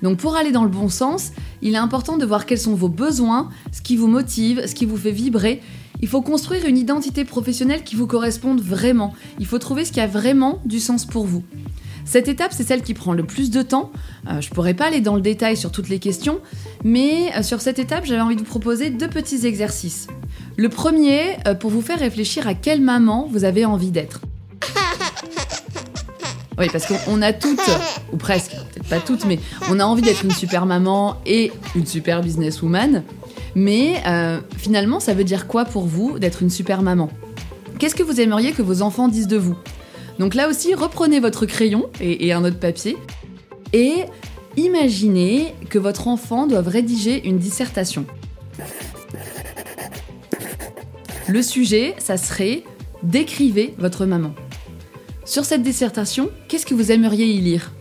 Donc 0.01 0.17
pour 0.17 0.37
aller 0.37 0.51
dans 0.51 0.63
le 0.63 0.69
bon 0.69 0.87
sens, 0.87 1.31
il 1.61 1.73
est 1.73 1.77
important 1.77 2.17
de 2.17 2.25
voir 2.25 2.45
quels 2.45 2.59
sont 2.59 2.73
vos 2.73 2.89
besoins, 2.89 3.49
ce 3.71 3.81
qui 3.81 3.97
vous 3.97 4.07
motive, 4.07 4.65
ce 4.65 4.73
qui 4.73 4.85
vous 4.85 4.97
fait 4.97 5.11
vibrer. 5.11 5.61
Il 6.01 6.07
faut 6.07 6.21
construire 6.21 6.65
une 6.65 6.77
identité 6.77 7.25
professionnelle 7.25 7.83
qui 7.83 7.95
vous 7.95 8.07
corresponde 8.07 8.61
vraiment. 8.61 9.13
Il 9.39 9.45
faut 9.45 9.59
trouver 9.59 9.83
ce 9.83 9.91
qui 9.91 9.99
a 9.99 10.07
vraiment 10.07 10.61
du 10.65 10.79
sens 10.79 11.05
pour 11.05 11.25
vous. 11.25 11.43
Cette 12.05 12.27
étape, 12.27 12.53
c'est 12.53 12.63
celle 12.63 12.83
qui 12.83 12.93
prend 12.93 13.13
le 13.13 13.23
plus 13.23 13.49
de 13.49 13.63
temps. 13.63 13.91
Euh, 14.29 14.39
je 14.39 14.49
ne 14.49 14.53
pourrais 14.53 14.75
pas 14.75 14.85
aller 14.85 15.01
dans 15.01 15.15
le 15.15 15.21
détail 15.21 15.57
sur 15.57 15.71
toutes 15.71 15.89
les 15.89 15.99
questions, 15.99 16.39
mais 16.83 17.31
euh, 17.35 17.41
sur 17.41 17.61
cette 17.61 17.79
étape, 17.79 18.05
j'avais 18.05 18.21
envie 18.21 18.35
de 18.35 18.41
vous 18.41 18.45
proposer 18.45 18.91
deux 18.91 19.07
petits 19.07 19.45
exercices. 19.47 20.07
Le 20.55 20.69
premier, 20.69 21.37
euh, 21.47 21.55
pour 21.55 21.71
vous 21.71 21.81
faire 21.81 21.99
réfléchir 21.99 22.47
à 22.47 22.53
quelle 22.53 22.79
maman 22.79 23.27
vous 23.29 23.43
avez 23.43 23.65
envie 23.65 23.91
d'être. 23.91 24.21
Oui, 26.57 26.69
parce 26.71 26.85
qu'on 26.85 27.21
a 27.21 27.33
toutes, 27.33 27.59
ou 28.13 28.15
presque, 28.15 28.51
peut-être 28.51 28.87
pas 28.87 29.01
toutes, 29.01 29.25
mais 29.25 29.39
on 29.69 29.77
a 29.81 29.83
envie 29.83 30.01
d'être 30.01 30.23
une 30.23 30.31
super 30.31 30.65
maman 30.65 31.17
et 31.25 31.51
une 31.75 31.85
super 31.85 32.21
businesswoman. 32.21 33.03
Mais 33.55 34.01
finalement, 34.55 35.01
ça 35.01 35.13
veut 35.13 35.25
dire 35.25 35.47
quoi 35.47 35.65
pour 35.65 35.85
vous 35.85 36.17
d'être 36.17 36.43
une 36.43 36.49
super 36.49 36.81
maman? 36.81 37.09
Qu'est-ce 37.77 37.93
que 37.93 38.03
vous 38.03 38.21
aimeriez 38.21 38.53
que 38.53 38.61
vos 38.61 38.83
enfants 38.83 39.09
disent 39.09 39.27
de 39.27 39.35
vous? 39.35 39.57
Donc 40.19 40.33
là 40.33 40.47
aussi, 40.47 40.73
reprenez 40.73 41.19
votre 41.19 41.45
crayon 41.45 41.89
et, 41.99 42.31
un 42.33 42.43
autre 42.43 42.59
papier 42.59 42.97
et 43.73 44.05
Imaginez 44.57 45.53
que 45.69 45.77
votre 45.77 46.07
enfant 46.07 46.47
doive 46.47 46.69
rédiger 46.69 47.27
une 47.27 47.37
dissertation. 47.37 48.05
Le 51.27 51.41
sujet, 51.41 51.93
ça 51.97 52.15
serait 52.15 52.63
décrivez 53.03 53.73
votre 53.77 54.05
maman. 54.05 54.33
Sur 55.25 55.43
cette 55.43 55.61
dissertation, 55.61 56.29
qu'est-ce 56.47 56.65
que 56.65 56.73
vous 56.73 56.91
aimeriez 56.91 57.25
y 57.25 57.41
lire? 57.41 57.73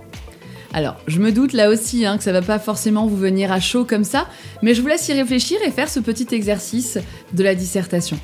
Alors, 0.72 0.96
je 1.06 1.20
me 1.20 1.30
doute 1.30 1.52
là 1.52 1.70
aussi 1.70 2.04
hein, 2.04 2.18
que 2.18 2.24
ça 2.24 2.32
va 2.32 2.42
pas 2.42 2.58
forcément 2.58 3.06
vous 3.06 3.16
venir 3.16 3.52
à 3.52 3.60
chaud 3.60 3.84
comme 3.84 4.02
ça, 4.02 4.26
mais 4.60 4.74
je 4.74 4.82
vous 4.82 4.88
laisse 4.88 5.08
y 5.08 5.12
réfléchir 5.12 5.58
et 5.64 5.70
faire 5.70 5.88
ce 5.88 6.00
petit 6.00 6.34
exercice 6.34 6.98
de 7.32 7.44
la 7.44 7.54
dissertation. 7.54 8.18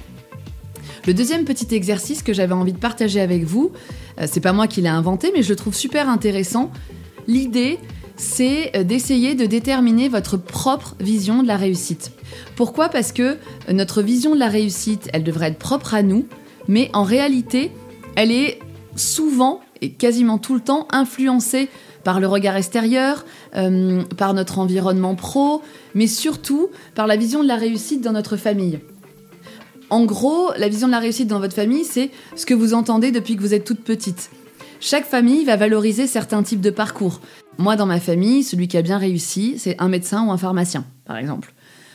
Le 1.06 1.14
deuxième 1.14 1.44
petit 1.44 1.74
exercice 1.74 2.22
que 2.22 2.34
j'avais 2.34 2.52
envie 2.52 2.74
de 2.74 2.78
partager 2.78 3.20
avec 3.20 3.44
vous, 3.44 3.72
euh, 4.20 4.26
c'est 4.30 4.40
pas 4.40 4.52
moi 4.52 4.66
qui 4.66 4.82
l'ai 4.82 4.88
inventé, 4.88 5.32
mais 5.34 5.42
je 5.42 5.48
le 5.48 5.56
trouve 5.56 5.74
super 5.74 6.10
intéressant. 6.10 6.70
L'idée, 7.26 7.78
c'est 8.16 8.76
euh, 8.76 8.84
d'essayer 8.84 9.34
de 9.34 9.46
déterminer 9.46 10.10
votre 10.10 10.36
propre 10.36 10.96
vision 11.00 11.42
de 11.42 11.48
la 11.48 11.56
réussite. 11.56 12.12
Pourquoi? 12.54 12.90
Parce 12.90 13.12
que 13.12 13.22
euh, 13.68 13.72
notre 13.72 14.02
vision 14.02 14.34
de 14.34 14.38
la 14.38 14.48
réussite, 14.48 15.08
elle 15.14 15.24
devrait 15.24 15.48
être 15.48 15.58
propre 15.58 15.94
à 15.94 16.02
nous, 16.02 16.26
mais 16.68 16.90
en 16.92 17.02
réalité, 17.02 17.70
elle 18.14 18.30
est 18.30 18.58
souvent 18.94 19.60
et 19.80 19.92
quasiment 19.92 20.36
tout 20.36 20.54
le 20.54 20.60
temps 20.60 20.86
influencée 20.90 21.70
par 22.04 22.20
le 22.20 22.26
regard 22.26 22.56
extérieur, 22.56 23.24
par 24.16 24.34
notre 24.34 24.58
environnement 24.58 25.14
pro, 25.14 25.62
mais 25.94 26.06
surtout 26.06 26.70
par 26.94 27.06
la 27.06 27.16
vision 27.16 27.42
de 27.42 27.48
la 27.48 27.56
réussite 27.56 28.00
dans 28.02 28.12
notre 28.12 28.36
famille. 28.36 28.78
En 29.90 30.04
gros, 30.04 30.52
la 30.56 30.68
vision 30.68 30.86
de 30.86 30.92
la 30.92 31.00
réussite 31.00 31.26
dans 31.26 31.40
votre 31.40 31.54
famille, 31.54 31.84
c'est 31.84 32.10
ce 32.36 32.46
que 32.46 32.54
vous 32.54 32.74
entendez 32.74 33.10
depuis 33.10 33.34
que 33.34 33.40
vous 33.40 33.54
êtes 33.54 33.64
toute 33.64 33.80
petite. 33.80 34.30
Chaque 34.78 35.04
famille 35.04 35.44
va 35.44 35.56
valoriser 35.56 36.06
certains 36.06 36.44
types 36.44 36.60
de 36.60 36.70
parcours. 36.70 37.20
Moi, 37.58 37.74
dans 37.74 37.86
ma 37.86 37.98
famille, 37.98 38.44
celui 38.44 38.68
qui 38.68 38.76
a 38.76 38.82
bien 38.82 38.98
réussi, 38.98 39.56
c'est 39.58 39.74
un 39.80 39.88
médecin 39.88 40.24
ou 40.24 40.30
un 40.30 40.38
pharmacien, 40.38 40.84
par 41.04 41.16
exemple. 41.16 41.52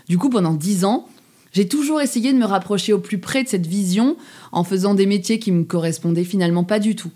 Du 0.10 0.18
coup, 0.18 0.30
pendant 0.30 0.54
dix 0.54 0.84
ans, 0.84 1.08
j'ai 1.54 1.70
toujours 1.70 2.02
essayé 2.02 2.34
de 2.34 2.38
me 2.38 2.46
rapprocher 2.46 2.92
au 2.92 3.00
plus 3.00 3.18
près 3.18 3.44
de 3.44 3.48
cette 3.48 3.66
vision 3.66 4.18
en 4.52 4.66
faisant 4.66 4.94
des 4.94 5.06
métiers 5.06 5.40
qui 5.40 5.54
me 5.54 5.64
correspondaient 5.64 6.26
finalement 6.26 6.66
pas 6.66 6.80
du 6.80 6.98
tout. 6.98 7.12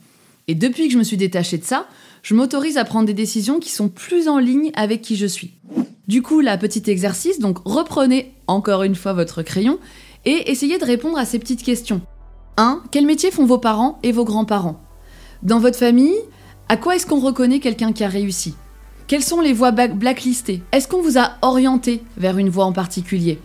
Et 0.48 0.56
depuis 0.56 0.88
que 0.88 0.94
je 0.94 0.98
me 0.98 1.04
suis 1.04 1.18
détachée 1.18 1.58
de 1.58 1.66
ça, 1.66 1.88
je 2.24 2.34
m'autorise 2.34 2.78
à 2.78 2.86
prendre 2.86 3.06
des 3.06 3.14
décisions 3.14 3.60
qui 3.60 3.70
sont 3.70 3.90
plus 3.90 4.30
en 4.30 4.40
ligne 4.40 4.72
avec 4.76 5.02
qui 5.02 5.18
je 5.18 5.28
suis. 5.28 5.52
Du 6.08 6.22
coup, 6.22 6.40
là, 6.40 6.58
petit 6.58 6.90
exercice, 6.90 7.40
donc 7.40 7.60
reprenez 7.66 8.34
encore 8.48 8.82
une 8.84 8.96
fois 8.96 9.14
votre 9.14 9.44
crayon 9.44 9.78
et 10.26 10.52
essayez 10.52 10.78
de 10.78 10.86
répondre 10.86 11.18
à 11.18 11.26
ces 11.26 11.40
petites 11.40 11.64
questions. 11.64 12.02
1. 12.58 12.84
Quel 12.92 13.06
métier 13.06 13.32
font 13.32 13.46
vos 13.46 13.58
parents 13.58 14.00
et 14.04 14.12
vos 14.12 14.26
grands-parents? 14.26 14.82
Dans 15.44 15.60
votre 15.60 15.78
famille, 15.78 16.18
à 16.68 16.78
quoi 16.78 16.96
est-ce 16.96 17.06
qu'on 17.06 17.20
reconnaît 17.20 17.60
quelqu'un 17.60 17.94
qui 17.94 18.04
a 18.04 18.10
réussi? 18.10 18.56
Quelles 19.08 19.24
sont 19.24 19.42
les 19.42 19.54
voies 19.54 19.72
blacklistées? 19.72 20.62
Est-ce 20.72 20.88
qu'on 20.88 21.02
vous 21.02 21.18
a 21.18 21.32
orienté 21.42 22.04
vers 22.18 22.38
une 22.38 22.50
voie 22.50 22.66
en 22.66 22.74
particulier? 22.74 23.40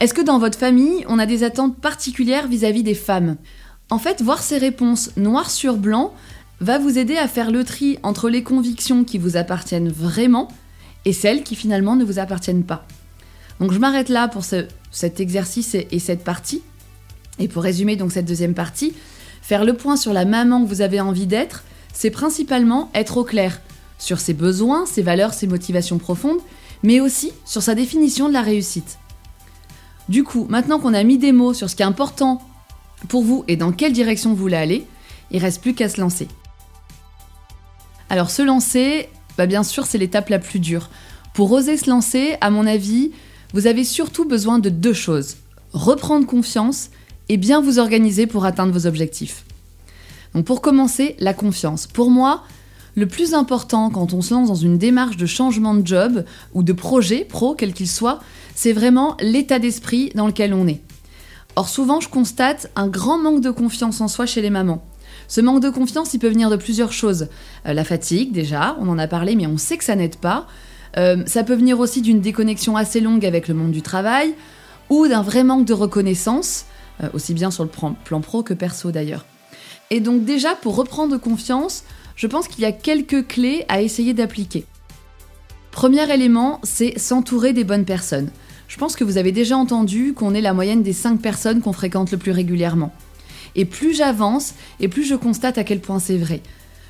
Est-ce 0.00 0.14
que 0.14 0.22
dans 0.22 0.38
votre 0.38 0.58
famille, 0.58 1.04
on 1.08 1.18
a 1.18 1.26
des 1.26 1.42
attentes 1.42 1.78
particulières 1.78 2.46
vis-à-vis 2.46 2.80
-vis 2.80 2.84
des 2.84 2.94
femmes? 2.94 3.36
En 3.90 3.98
fait, 3.98 4.22
voir 4.22 4.42
ces 4.42 4.58
réponses 4.58 5.10
noir 5.16 5.50
sur 5.50 5.76
blanc, 5.76 6.12
va 6.60 6.78
vous 6.78 6.98
aider 6.98 7.16
à 7.16 7.28
faire 7.28 7.50
le 7.50 7.64
tri 7.64 7.98
entre 8.02 8.28
les 8.28 8.42
convictions 8.42 9.04
qui 9.04 9.18
vous 9.18 9.36
appartiennent 9.36 9.90
vraiment 9.90 10.48
et 11.04 11.12
celles 11.12 11.42
qui 11.42 11.54
finalement 11.54 11.96
ne 11.96 12.04
vous 12.04 12.18
appartiennent 12.18 12.64
pas. 12.64 12.84
Donc 13.60 13.72
je 13.72 13.78
m'arrête 13.78 14.08
là 14.08 14.28
pour 14.28 14.44
cet 14.90 15.20
exercice 15.20 15.74
et, 15.74 15.98
cette 15.98 16.24
partie. 16.24 16.62
Et 17.38 17.48
pour 17.48 17.62
résumer 17.62 17.96
donc 17.96 18.12
cette 18.12 18.24
deuxième 18.24 18.54
partie, 18.54 18.94
faire 19.42 19.64
le 19.64 19.74
point 19.74 19.96
sur 19.96 20.12
la 20.12 20.24
maman 20.24 20.62
que 20.62 20.68
vous 20.68 20.80
avez 20.80 21.00
envie 21.00 21.26
d'être, 21.26 21.64
c'est 21.92 22.10
principalement 22.10 22.90
être 22.94 23.16
au 23.16 23.24
clair 23.24 23.60
sur 23.98 24.20
ses 24.20 24.34
besoins, 24.34 24.86
ses 24.86 25.02
valeurs, 25.02 25.34
ses 25.34 25.46
motivations 25.46 25.98
profondes, 25.98 26.40
mais 26.82 27.00
aussi 27.00 27.32
sur 27.44 27.62
sa 27.62 27.74
définition 27.74 28.28
de 28.28 28.32
la 28.32 28.42
réussite. 28.42 28.98
Du 30.08 30.24
coup, 30.24 30.46
maintenant 30.48 30.78
qu'on 30.78 30.94
a 30.94 31.02
mis 31.02 31.18
des 31.18 31.32
mots 31.32 31.52
sur 31.52 31.68
ce 31.68 31.76
qui 31.76 31.82
est 31.82 31.86
important 31.86 32.40
pour 33.08 33.22
vous 33.22 33.44
et 33.48 33.56
dans 33.56 33.72
quelle 33.72 33.92
direction 33.92 34.30
vous 34.30 34.36
voulez 34.36 34.56
aller, 34.56 34.86
il 35.30 35.40
reste 35.40 35.60
plus 35.60 35.74
qu'à 35.74 35.88
se 35.88 36.00
lancer. 36.00 36.28
Alors 38.10 38.30
se 38.30 38.42
lancer, 38.42 39.08
bah 39.36 39.46
bien 39.46 39.62
sûr 39.62 39.86
c'est 39.86 39.98
l'étape 39.98 40.30
la 40.30 40.38
plus 40.38 40.60
dure. 40.60 40.88
Pour 41.34 41.52
oser 41.52 41.76
se 41.76 41.90
lancer, 41.90 42.36
à 42.40 42.50
mon 42.50 42.66
avis, 42.66 43.12
vous 43.52 43.66
avez 43.66 43.84
surtout 43.84 44.24
besoin 44.24 44.58
de 44.58 44.68
deux 44.68 44.92
choses. 44.92 45.36
Reprendre 45.72 46.26
confiance 46.26 46.90
et 47.28 47.36
bien 47.36 47.60
vous 47.60 47.78
organiser 47.78 48.26
pour 48.26 48.44
atteindre 48.44 48.72
vos 48.72 48.86
objectifs. 48.86 49.44
Donc 50.34 50.44
pour 50.44 50.60
commencer, 50.60 51.16
la 51.18 51.34
confiance. 51.34 51.86
Pour 51.86 52.10
moi, 52.10 52.42
le 52.94 53.06
plus 53.06 53.34
important 53.34 53.90
quand 53.90 54.12
on 54.12 54.22
se 54.22 54.34
lance 54.34 54.48
dans 54.48 54.54
une 54.54 54.78
démarche 54.78 55.16
de 55.16 55.26
changement 55.26 55.74
de 55.74 55.86
job 55.86 56.24
ou 56.54 56.62
de 56.62 56.72
projet 56.72 57.24
pro, 57.24 57.54
quel 57.54 57.72
qu'il 57.72 57.88
soit, 57.88 58.20
c'est 58.54 58.72
vraiment 58.72 59.16
l'état 59.20 59.58
d'esprit 59.58 60.10
dans 60.14 60.26
lequel 60.26 60.52
on 60.52 60.66
est. 60.66 60.80
Or 61.56 61.68
souvent, 61.68 62.00
je 62.00 62.08
constate 62.08 62.70
un 62.76 62.88
grand 62.88 63.18
manque 63.18 63.40
de 63.40 63.50
confiance 63.50 64.00
en 64.00 64.08
soi 64.08 64.26
chez 64.26 64.42
les 64.42 64.50
mamans. 64.50 64.84
Ce 65.28 65.40
manque 65.40 65.62
de 65.62 65.70
confiance, 65.70 66.14
il 66.14 66.18
peut 66.18 66.28
venir 66.28 66.50
de 66.50 66.56
plusieurs 66.56 66.92
choses. 66.92 67.28
Euh, 67.66 67.74
la 67.74 67.84
fatigue, 67.84 68.32
déjà, 68.32 68.76
on 68.80 68.88
en 68.88 68.98
a 68.98 69.06
parlé, 69.06 69.36
mais 69.36 69.46
on 69.46 69.58
sait 69.58 69.76
que 69.76 69.84
ça 69.84 69.94
n'aide 69.94 70.16
pas. 70.16 70.46
Euh, 70.96 71.22
ça 71.26 71.44
peut 71.44 71.54
venir 71.54 71.78
aussi 71.80 72.00
d'une 72.02 72.20
déconnexion 72.20 72.76
assez 72.76 73.00
longue 73.00 73.26
avec 73.26 73.48
le 73.48 73.54
monde 73.54 73.72
du 73.72 73.82
travail, 73.82 74.34
ou 74.90 75.06
d'un 75.06 75.22
vrai 75.22 75.44
manque 75.44 75.66
de 75.66 75.74
reconnaissance, 75.74 76.64
euh, 77.02 77.08
aussi 77.12 77.34
bien 77.34 77.50
sur 77.50 77.64
le 77.64 77.70
plan 77.70 78.20
pro 78.20 78.42
que 78.42 78.54
perso 78.54 78.90
d'ailleurs. 78.90 79.24
Et 79.90 80.00
donc 80.00 80.24
déjà, 80.24 80.54
pour 80.54 80.76
reprendre 80.76 81.16
confiance, 81.18 81.84
je 82.16 82.26
pense 82.26 82.48
qu'il 82.48 82.62
y 82.62 82.66
a 82.66 82.72
quelques 82.72 83.26
clés 83.26 83.64
à 83.68 83.80
essayer 83.80 84.14
d'appliquer. 84.14 84.64
Premier 85.70 86.12
élément, 86.12 86.60
c'est 86.62 86.98
s'entourer 86.98 87.52
des 87.52 87.64
bonnes 87.64 87.84
personnes. 87.84 88.30
Je 88.66 88.76
pense 88.76 88.96
que 88.96 89.04
vous 89.04 89.16
avez 89.16 89.32
déjà 89.32 89.56
entendu 89.56 90.12
qu'on 90.12 90.34
est 90.34 90.40
la 90.40 90.52
moyenne 90.52 90.82
des 90.82 90.92
5 90.92 91.20
personnes 91.20 91.60
qu'on 91.60 91.72
fréquente 91.72 92.10
le 92.10 92.18
plus 92.18 92.32
régulièrement. 92.32 92.92
Et 93.54 93.64
plus 93.64 93.94
j'avance, 93.94 94.54
et 94.80 94.88
plus 94.88 95.04
je 95.04 95.14
constate 95.14 95.56
à 95.56 95.64
quel 95.64 95.80
point 95.80 96.00
c'est 96.00 96.18
vrai. 96.18 96.42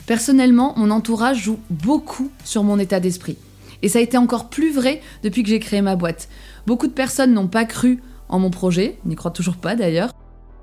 Personnellement, 0.06 0.74
mon 0.76 0.90
entourage 0.90 1.42
joue 1.42 1.58
beaucoup 1.70 2.30
sur 2.44 2.64
mon 2.64 2.78
état 2.78 2.98
d'esprit. 2.98 3.36
Et 3.82 3.88
ça 3.88 3.98
a 3.98 4.02
été 4.02 4.16
encore 4.16 4.48
plus 4.50 4.72
vrai 4.72 5.00
depuis 5.22 5.42
que 5.42 5.48
j'ai 5.48 5.60
créé 5.60 5.82
ma 5.82 5.96
boîte. 5.96 6.28
Beaucoup 6.66 6.86
de 6.86 6.92
personnes 6.92 7.32
n'ont 7.32 7.48
pas 7.48 7.64
cru 7.64 8.02
en 8.28 8.38
mon 8.38 8.50
projet, 8.50 8.98
n'y 9.04 9.16
croient 9.16 9.30
toujours 9.30 9.56
pas 9.56 9.76
d'ailleurs. 9.76 10.12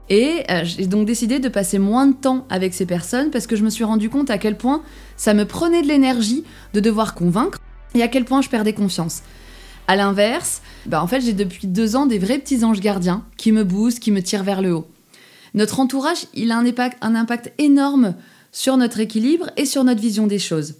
Et 0.09 0.43
euh, 0.51 0.61
j'ai 0.63 0.85
donc 0.85 1.07
décidé 1.07 1.39
de 1.39 1.49
passer 1.49 1.79
moins 1.79 2.05
de 2.05 2.13
temps 2.13 2.45
avec 2.49 2.73
ces 2.73 2.85
personnes 2.85 3.31
parce 3.31 3.47
que 3.47 3.55
je 3.55 3.63
me 3.63 3.69
suis 3.69 3.83
rendu 3.83 4.09
compte 4.09 4.29
à 4.29 4.37
quel 4.37 4.55
point 4.55 4.83
ça 5.17 5.33
me 5.33 5.45
prenait 5.45 5.81
de 5.81 5.87
l'énergie 5.87 6.43
de 6.73 6.79
devoir 6.79 7.15
convaincre 7.15 7.57
et 7.95 8.03
à 8.03 8.07
quel 8.07 8.25
point 8.25 8.41
je 8.41 8.49
perdais 8.49 8.73
confiance. 8.73 9.23
À 9.87 9.95
l'inverse, 9.95 10.61
bah 10.85 11.01
en 11.01 11.07
fait 11.07 11.21
j'ai 11.21 11.33
depuis 11.33 11.67
deux 11.67 11.95
ans 11.95 12.05
des 12.05 12.19
vrais 12.19 12.37
petits 12.37 12.63
anges 12.63 12.81
gardiens 12.81 13.23
qui 13.37 13.51
me 13.51 13.63
boostent, 13.63 13.99
qui 13.99 14.11
me 14.11 14.21
tirent 14.21 14.43
vers 14.43 14.61
le 14.61 14.73
haut. 14.73 14.87
Notre 15.55 15.79
entourage, 15.79 16.27
il 16.33 16.51
a 16.51 16.57
impact, 16.57 16.97
un 17.01 17.15
impact 17.15 17.53
énorme 17.57 18.15
sur 18.51 18.77
notre 18.77 18.99
équilibre 18.99 19.49
et 19.57 19.65
sur 19.65 19.83
notre 19.83 20.01
vision 20.01 20.27
des 20.27 20.39
choses. 20.39 20.75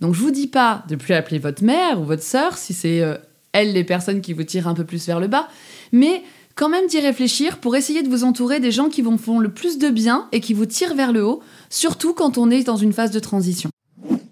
Donc 0.00 0.14
je 0.14 0.20
vous 0.20 0.30
dis 0.30 0.46
pas 0.46 0.84
de 0.88 0.96
plus 0.96 1.14
appeler 1.14 1.38
votre 1.38 1.64
mère 1.64 2.00
ou 2.00 2.04
votre 2.04 2.22
sœur 2.22 2.56
si 2.56 2.72
c'est 2.72 3.00
euh, 3.00 3.16
elles 3.52 3.72
les 3.72 3.84
personnes 3.84 4.20
qui 4.20 4.32
vous 4.32 4.44
tirent 4.44 4.68
un 4.68 4.74
peu 4.74 4.84
plus 4.84 5.06
vers 5.06 5.20
le 5.20 5.26
bas, 5.26 5.48
mais 5.92 6.22
quand 6.54 6.68
même 6.68 6.86
d'y 6.86 7.00
réfléchir 7.00 7.58
pour 7.58 7.76
essayer 7.76 8.02
de 8.02 8.08
vous 8.08 8.24
entourer 8.24 8.60
des 8.60 8.72
gens 8.72 8.88
qui 8.88 9.02
vous 9.02 9.16
font 9.16 9.38
le 9.38 9.48
plus 9.48 9.78
de 9.78 9.90
bien 9.90 10.26
et 10.32 10.40
qui 10.40 10.54
vous 10.54 10.66
tirent 10.66 10.94
vers 10.94 11.12
le 11.12 11.24
haut, 11.24 11.40
surtout 11.70 12.14
quand 12.14 12.36
on 12.36 12.50
est 12.50 12.64
dans 12.64 12.76
une 12.76 12.92
phase 12.92 13.10
de 13.10 13.20
transition. 13.20 13.70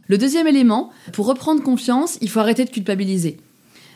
Le 0.08 0.18
deuxième 0.18 0.46
élément, 0.46 0.90
pour 1.12 1.26
reprendre 1.26 1.62
confiance, 1.62 2.18
il 2.20 2.28
faut 2.28 2.40
arrêter 2.40 2.64
de 2.64 2.70
culpabiliser. 2.70 3.38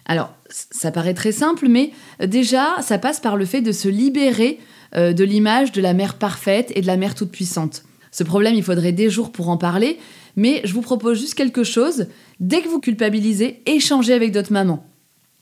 Alors, 0.07 0.33
ça 0.49 0.91
paraît 0.91 1.15
très 1.15 1.33
simple, 1.33 1.69
mais 1.69 1.93
déjà, 2.25 2.77
ça 2.83 2.99
passe 2.99 3.21
par 3.21 3.37
le 3.37 3.45
fait 3.45 3.61
de 3.61 3.73
se 3.73 3.89
libérer 3.89 4.59
euh, 4.97 5.13
de 5.13 5.23
l'image 5.23 5.71
de 5.73 5.81
la 5.81 5.95
mère 5.95 6.15
parfaite 6.15 6.73
et 6.75 6.81
de 6.81 6.87
la 6.87 6.97
mère 6.97 7.15
toute 7.15 7.31
puissante. 7.31 7.85
Ce 8.11 8.25
problème, 8.25 8.55
il 8.55 8.63
faudrait 8.63 8.93
des 8.93 9.09
jours 9.09 9.31
pour 9.31 9.49
en 9.49 9.57
parler, 9.57 9.99
mais 10.37 10.61
je 10.65 10.73
vous 10.75 10.81
propose 10.81 11.19
juste 11.19 11.35
quelque 11.35 11.65
chose. 11.65 12.07
Dès 12.39 12.63
que 12.63 12.69
vous 12.69 12.81
culpabilisez, 12.81 13.63
échangez 13.67 14.13
avec 14.13 14.33
d'autres 14.33 14.53
mamans. 14.53 14.87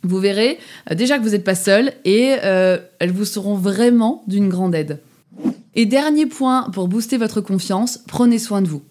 Vous 0.03 0.19
verrez 0.19 0.59
euh, 0.91 0.95
déjà 0.95 1.19
que 1.19 1.23
vous 1.23 1.31
n'êtes 1.31 1.45
pas 1.45 1.55
seul 1.55 1.93
et 2.05 2.37
euh, 2.45 2.79
elles 2.99 3.13
vous 3.13 3.25
seront 3.25 3.55
vraiment 3.55 4.23
d'une 4.27 4.49
grande 4.49 4.75
aide. 4.75 5.01
Et 5.75 5.87
dernier 5.87 6.27
point 6.27 6.71
pour 6.73 6.89
booster 6.89 7.17
votre 7.17 7.41
confiance, 7.41 7.99
prenez 8.07 8.39
soin 8.39 8.63
de 8.63 8.69
vous. 8.69 8.83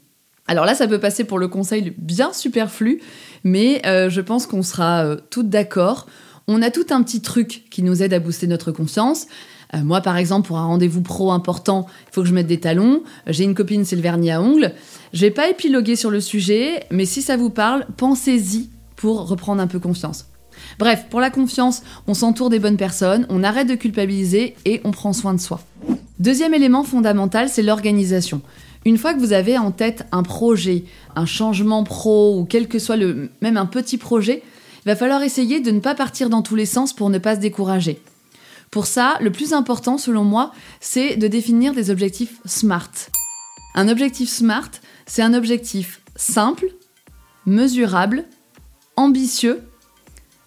Alors 0.47 0.65
là, 0.65 0.75
ça 0.75 0.87
peut 0.87 0.99
passer 0.99 1.25
pour 1.25 1.39
le 1.39 1.49
conseil 1.49 1.93
bien 1.97 2.31
superflu, 2.31 3.01
mais 3.43 3.81
je 3.83 4.21
pense 4.21 4.47
qu'on 4.47 4.63
sera 4.63 5.17
toutes 5.29 5.49
d'accord. 5.49 6.07
On 6.47 6.61
a 6.61 6.71
tout 6.71 6.85
un 6.91 7.03
petit 7.03 7.19
truc 7.21 7.65
qui 7.69 7.83
nous 7.83 8.01
aide 8.01 8.13
à 8.13 8.19
booster 8.19 8.47
notre 8.47 8.71
confiance. 8.71 9.27
Euh, 9.73 9.83
moi, 9.83 10.01
par 10.01 10.17
exemple, 10.17 10.47
pour 10.47 10.57
un 10.57 10.65
rendez-vous 10.65 11.01
pro 11.01 11.31
important, 11.31 11.87
il 12.07 12.13
faut 12.13 12.21
que 12.21 12.27
je 12.27 12.33
mette 12.33 12.47
des 12.47 12.59
talons. 12.59 13.03
J'ai 13.27 13.43
une 13.43 13.55
copine, 13.55 13.85
c'est 13.85 13.95
le 13.95 14.01
vernis 14.01 14.31
à 14.31 14.41
ongles. 14.41 14.73
Je 15.13 15.21
vais 15.21 15.31
pas 15.31 15.49
épiloguer 15.49 15.95
sur 15.95 16.11
le 16.11 16.21
sujet, 16.21 16.83
mais 16.91 17.05
si 17.05 17.21
ça 17.21 17.37
vous 17.37 17.49
parle, 17.49 17.85
pensez-y 17.97 18.69
pour 18.95 19.27
reprendre 19.27 19.61
un 19.61 19.67
peu 19.67 19.79
confiance. 19.79 20.27
Bref, 20.79 21.05
pour 21.09 21.19
la 21.19 21.29
confiance, 21.29 21.83
on 22.07 22.13
s'entoure 22.13 22.49
des 22.49 22.59
bonnes 22.59 22.77
personnes, 22.77 23.25
on 23.29 23.43
arrête 23.43 23.67
de 23.67 23.75
culpabiliser 23.75 24.55
et 24.65 24.81
on 24.83 24.91
prend 24.91 25.13
soin 25.13 25.33
de 25.33 25.39
soi. 25.39 25.61
Deuxième 26.19 26.53
élément 26.53 26.83
fondamental, 26.83 27.47
c'est 27.47 27.61
l'organisation. 27.61 28.41
Une 28.85 28.97
fois 28.97 29.13
que 29.13 29.19
vous 29.19 29.33
avez 29.33 29.57
en 29.57 29.71
tête 29.71 30.05
un 30.11 30.23
projet, 30.23 30.85
un 31.15 31.25
changement 31.25 31.83
pro 31.83 32.39
ou 32.39 32.45
quel 32.45 32.67
que 32.67 32.79
soit 32.79 32.95
le 32.95 33.29
même 33.41 33.57
un 33.57 33.65
petit 33.65 33.97
projet, 33.97 34.41
il 34.85 34.89
va 34.89 34.95
falloir 34.95 35.21
essayer 35.21 35.59
de 35.59 35.71
ne 35.71 35.79
pas 35.79 35.93
partir 35.93 36.29
dans 36.29 36.41
tous 36.41 36.55
les 36.55 36.65
sens 36.65 36.93
pour 36.93 37.09
ne 37.09 37.17
pas 37.17 37.35
se 37.35 37.41
décourager. 37.41 37.99
Pour 38.71 38.85
ça, 38.85 39.17
le 39.21 39.31
plus 39.31 39.53
important 39.53 39.97
selon 39.97 40.23
moi, 40.23 40.51
c'est 40.79 41.15
de 41.15 41.27
définir 41.27 41.73
des 41.73 41.89
objectifs 41.89 42.39
SMART. 42.45 42.91
Un 43.75 43.87
objectif 43.87 44.29
SMART, 44.29 44.71
c'est 45.05 45.21
un 45.21 45.33
objectif 45.33 46.01
simple, 46.15 46.67
mesurable, 47.45 48.25
ambitieux, 48.95 49.61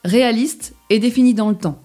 réaliste 0.05 0.75
et 0.91 0.99
défini 0.99 1.35
dans 1.35 1.49
le 1.49 1.57
temps. 1.57 1.81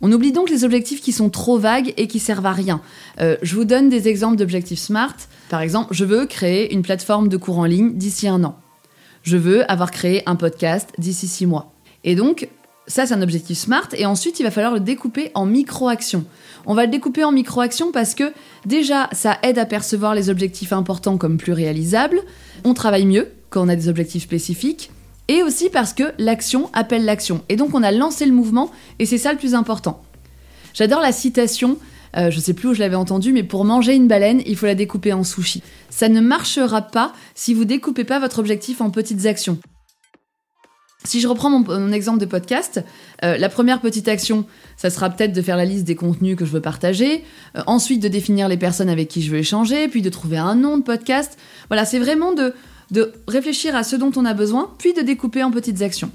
On 0.00 0.12
oublie 0.12 0.32
donc 0.32 0.50
les 0.50 0.64
objectifs 0.64 1.00
qui 1.00 1.12
sont 1.12 1.30
trop 1.30 1.58
vagues 1.58 1.94
et 1.96 2.06
qui 2.08 2.18
servent 2.18 2.46
à 2.46 2.52
rien. 2.52 2.82
Euh, 3.20 3.36
je 3.42 3.54
vous 3.54 3.64
donne 3.64 3.88
des 3.88 4.06
exemples 4.06 4.36
d'objectifs 4.36 4.80
SMART. 4.80 5.16
Par 5.48 5.60
exemple, 5.62 5.94
je 5.94 6.04
veux 6.04 6.26
créer 6.26 6.74
une 6.74 6.82
plateforme 6.82 7.28
de 7.28 7.36
cours 7.36 7.58
en 7.58 7.64
ligne 7.64 7.94
d'ici 7.94 8.28
un 8.28 8.44
an. 8.44 8.58
Je 9.22 9.38
veux 9.38 9.70
avoir 9.70 9.90
créé 9.90 10.22
un 10.26 10.36
podcast 10.36 10.90
d'ici 10.98 11.26
six 11.26 11.46
mois. 11.46 11.72
Et 12.04 12.14
donc, 12.14 12.48
ça, 12.86 13.06
c'est 13.06 13.14
un 13.14 13.22
objectif 13.22 13.58
SMART. 13.58 13.88
Et 13.96 14.06
ensuite, 14.06 14.40
il 14.40 14.42
va 14.42 14.50
falloir 14.50 14.74
le 14.74 14.80
découper 14.80 15.30
en 15.34 15.46
micro-actions. 15.46 16.24
On 16.66 16.74
va 16.74 16.84
le 16.84 16.90
découper 16.90 17.24
en 17.24 17.32
micro-actions 17.32 17.92
parce 17.92 18.14
que 18.14 18.32
déjà, 18.66 19.08
ça 19.12 19.38
aide 19.42 19.58
à 19.58 19.66
percevoir 19.66 20.14
les 20.14 20.30
objectifs 20.30 20.72
importants 20.72 21.16
comme 21.16 21.36
plus 21.36 21.52
réalisables. 21.52 22.20
On 22.64 22.74
travaille 22.74 23.06
mieux 23.06 23.32
quand 23.50 23.64
on 23.64 23.68
a 23.68 23.76
des 23.76 23.88
objectifs 23.88 24.24
spécifiques 24.24 24.90
et 25.28 25.42
aussi 25.42 25.70
parce 25.70 25.92
que 25.92 26.04
l'action 26.18 26.70
appelle 26.72 27.04
l'action. 27.04 27.42
Et 27.48 27.56
donc 27.56 27.74
on 27.74 27.82
a 27.82 27.92
lancé 27.92 28.26
le 28.26 28.32
mouvement, 28.32 28.70
et 28.98 29.06
c'est 29.06 29.18
ça 29.18 29.32
le 29.32 29.38
plus 29.38 29.54
important. 29.54 30.02
J'adore 30.74 31.00
la 31.00 31.12
citation, 31.12 31.78
euh, 32.16 32.30
je 32.30 32.40
sais 32.40 32.52
plus 32.52 32.68
où 32.68 32.74
je 32.74 32.80
l'avais 32.80 32.96
entendue, 32.96 33.32
mais 33.32 33.42
pour 33.42 33.64
manger 33.64 33.94
une 33.94 34.08
baleine, 34.08 34.42
il 34.46 34.56
faut 34.56 34.66
la 34.66 34.74
découper 34.74 35.12
en 35.12 35.24
sushi. 35.24 35.62
Ça 35.88 36.08
ne 36.08 36.20
marchera 36.20 36.82
pas 36.82 37.12
si 37.34 37.54
vous 37.54 37.64
découpez 37.64 38.04
pas 38.04 38.18
votre 38.18 38.38
objectif 38.38 38.80
en 38.80 38.90
petites 38.90 39.26
actions. 39.26 39.58
Si 41.06 41.20
je 41.20 41.28
reprends 41.28 41.50
mon, 41.50 41.92
exemple 41.92 42.18
de 42.18 42.24
podcast, 42.24 42.82
euh, 43.22 43.36
la 43.36 43.50
première 43.50 43.82
petite 43.82 44.08
action, 44.08 44.46
ça 44.78 44.88
sera 44.88 45.10
peut-être 45.10 45.34
de 45.34 45.42
faire 45.42 45.58
la 45.58 45.66
liste 45.66 45.84
des 45.84 45.96
contenus 45.96 46.34
que 46.34 46.46
je 46.46 46.50
veux 46.50 46.62
partager, 46.62 47.24
euh, 47.56 47.62
ensuite 47.66 48.02
de 48.02 48.08
définir 48.08 48.48
les 48.48 48.56
personnes 48.56 48.88
avec 48.88 49.08
qui 49.08 49.20
je 49.20 49.30
veux 49.30 49.36
échanger, 49.36 49.88
puis 49.88 50.00
de 50.00 50.08
trouver 50.08 50.38
un 50.38 50.54
nom 50.54 50.78
de 50.78 50.82
podcast. 50.82 51.38
Voilà, 51.68 51.84
c'est 51.84 51.98
vraiment 51.98 52.32
de, 52.32 52.54
réfléchir 53.28 53.76
à 53.76 53.82
ce 53.82 53.96
dont 53.96 54.12
on 54.16 54.24
a 54.24 54.32
besoin, 54.32 54.72
puis 54.78 54.94
de 54.94 55.02
découper 55.02 55.42
en 55.42 55.50
petites 55.50 55.82
actions. 55.82 56.10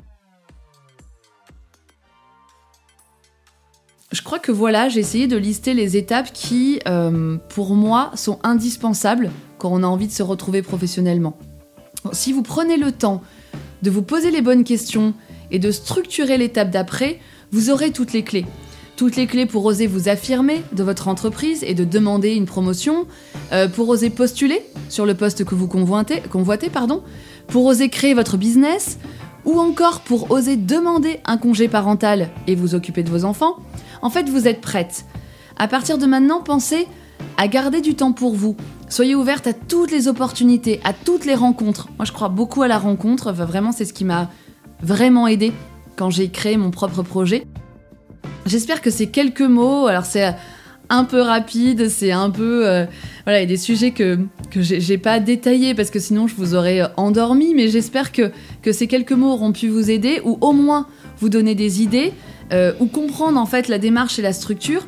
Je 4.12 4.24
crois 4.24 4.40
que 4.40 4.52
voilà, 4.52 4.90
j'ai 4.90 5.02
essayé 5.02 5.28
de 5.28 5.38
lister 5.38 5.76
les 5.76 5.98
étapes 5.98 6.34
qui, 6.34 6.80
euh, 6.88 7.38
pour 7.50 7.76
moi, 7.76 8.10
sont 8.16 8.40
indispensables 8.42 9.30
quand 9.60 9.70
on 9.72 9.84
a 9.84 9.88
envie 9.88 10.08
de 10.08 10.12
se 10.12 10.24
retrouver 10.24 10.64
professionnellement. 10.64 11.38
Si 12.12 12.34
vous 12.34 12.42
prenez 12.42 12.78
le 12.78 12.92
temps 12.92 13.22
de 13.82 13.90
vous 13.90 14.02
poser 14.02 14.32
les 14.32 14.42
bonnes 14.42 14.64
questions 14.64 15.14
et 15.52 15.60
de 15.60 15.72
structurer 15.72 16.38
l'étape 16.38 16.70
d'après, 16.70 17.20
vous 17.52 17.70
aurez 17.70 17.92
toutes 17.92 18.14
les 18.14 18.24
clés 18.24 18.46
toutes 19.00 19.16
les 19.16 19.28
clés 19.28 19.46
pour 19.46 19.64
oser 19.64 19.88
vous 19.88 20.10
affirmer 20.10 20.62
de 20.74 20.84
votre 20.84 21.08
entreprise 21.08 21.64
et 21.64 21.74
de 21.74 21.86
demander 21.86 22.36
une 22.36 22.46
promotion, 22.46 23.08
euh, 23.54 23.70
pour 23.70 23.88
oser 23.88 24.10
postuler 24.10 24.62
sur 24.90 25.06
le 25.06 25.14
poste 25.14 25.46
que 25.46 25.56
vous 25.56 25.70
convoitez, 25.70 26.70
pardon, 26.70 27.02
pour 27.48 27.66
oser 27.66 27.88
créer 27.88 28.14
votre 28.14 28.36
business, 28.36 29.00
ou 29.46 29.58
encore 29.58 30.02
pour 30.02 30.32
oser 30.32 30.58
demander 30.58 31.22
un 31.24 31.38
congé 31.38 31.70
parental 31.70 32.28
et 32.46 32.56
vous 32.56 32.76
occuper 32.76 33.04
de 33.04 33.10
vos 33.10 33.24
enfants. 33.24 33.56
En 34.02 34.10
fait, 34.10 34.28
vous 34.28 34.50
êtes 34.50 34.60
prête. 34.60 35.06
À 35.58 35.70
partir 35.70 35.98
de 35.98 36.06
maintenant, 36.06 36.42
pensez 36.42 36.86
à 37.40 37.48
garder 37.48 37.80
du 37.80 37.96
temps 37.96 38.12
pour 38.12 38.36
vous. 38.36 38.58
Soyez 38.90 39.16
ouverte 39.16 39.48
à 39.48 39.54
toutes 39.54 39.92
les 39.92 40.10
opportunités, 40.10 40.82
à 40.84 40.92
toutes 40.92 41.26
les 41.26 41.36
rencontres. 41.36 41.88
Moi, 41.98 42.04
je 42.04 42.12
crois 42.12 42.28
beaucoup 42.28 42.64
à 42.64 42.68
la 42.68 42.78
rencontre. 42.78 43.32
vraiment, 43.32 43.72
c'est 43.72 43.86
ce 43.86 43.94
qui 43.94 44.04
m'a 44.04 44.30
vraiment 44.84 45.26
aidé 45.26 45.54
quand 45.96 46.10
j'ai 46.10 46.28
créé 46.28 46.58
mon 46.58 46.70
propre 46.70 47.02
projet. 47.02 47.48
J'espère 48.46 48.82
que 48.82 48.92
ces 48.92 49.08
quelques 49.08 49.40
mots, 49.40 49.88
alors 49.88 50.04
c'est 50.04 50.36
un 50.90 51.06
peu 51.06 51.22
rapide, 51.22 51.88
c'est 51.88 52.12
un 52.12 52.30
peu... 52.30 52.68
Euh, 52.68 52.86
voilà, 53.24 53.40
il 53.40 53.44
y 53.44 53.46
a 53.46 53.48
des 53.48 53.58
sujets 53.58 53.92
que, 53.92 54.20
que 54.52 54.62
j'ai 54.62 54.98
pas 54.98 55.22
détaillés 55.22 55.74
parce 55.74 55.92
que 55.92 56.00
sinon 56.00 56.28
je 56.28 56.36
vous 56.36 56.56
aurais 56.56 56.82
endormi, 56.98 57.54
mais 57.56 57.70
j'espère 57.70 58.12
que, 58.12 58.34
que 58.62 58.74
ces 58.74 58.88
quelques 58.88 59.14
mots 59.14 59.32
auront 59.32 59.54
pu 59.54 59.70
vous 59.70 59.90
aider 59.90 60.20
ou 60.26 60.38
au 60.42 60.52
moins 60.52 60.88
vous 61.20 61.30
donner 61.30 61.56
des 61.56 61.82
idées 61.82 62.12
euh, 62.52 62.74
ou 62.82 62.88
comprendre 62.88 63.40
en 63.40 63.46
fait 63.46 63.70
la 63.70 63.78
démarche 63.78 64.20
et 64.20 64.22
la 64.22 64.34
structure. 64.34 64.86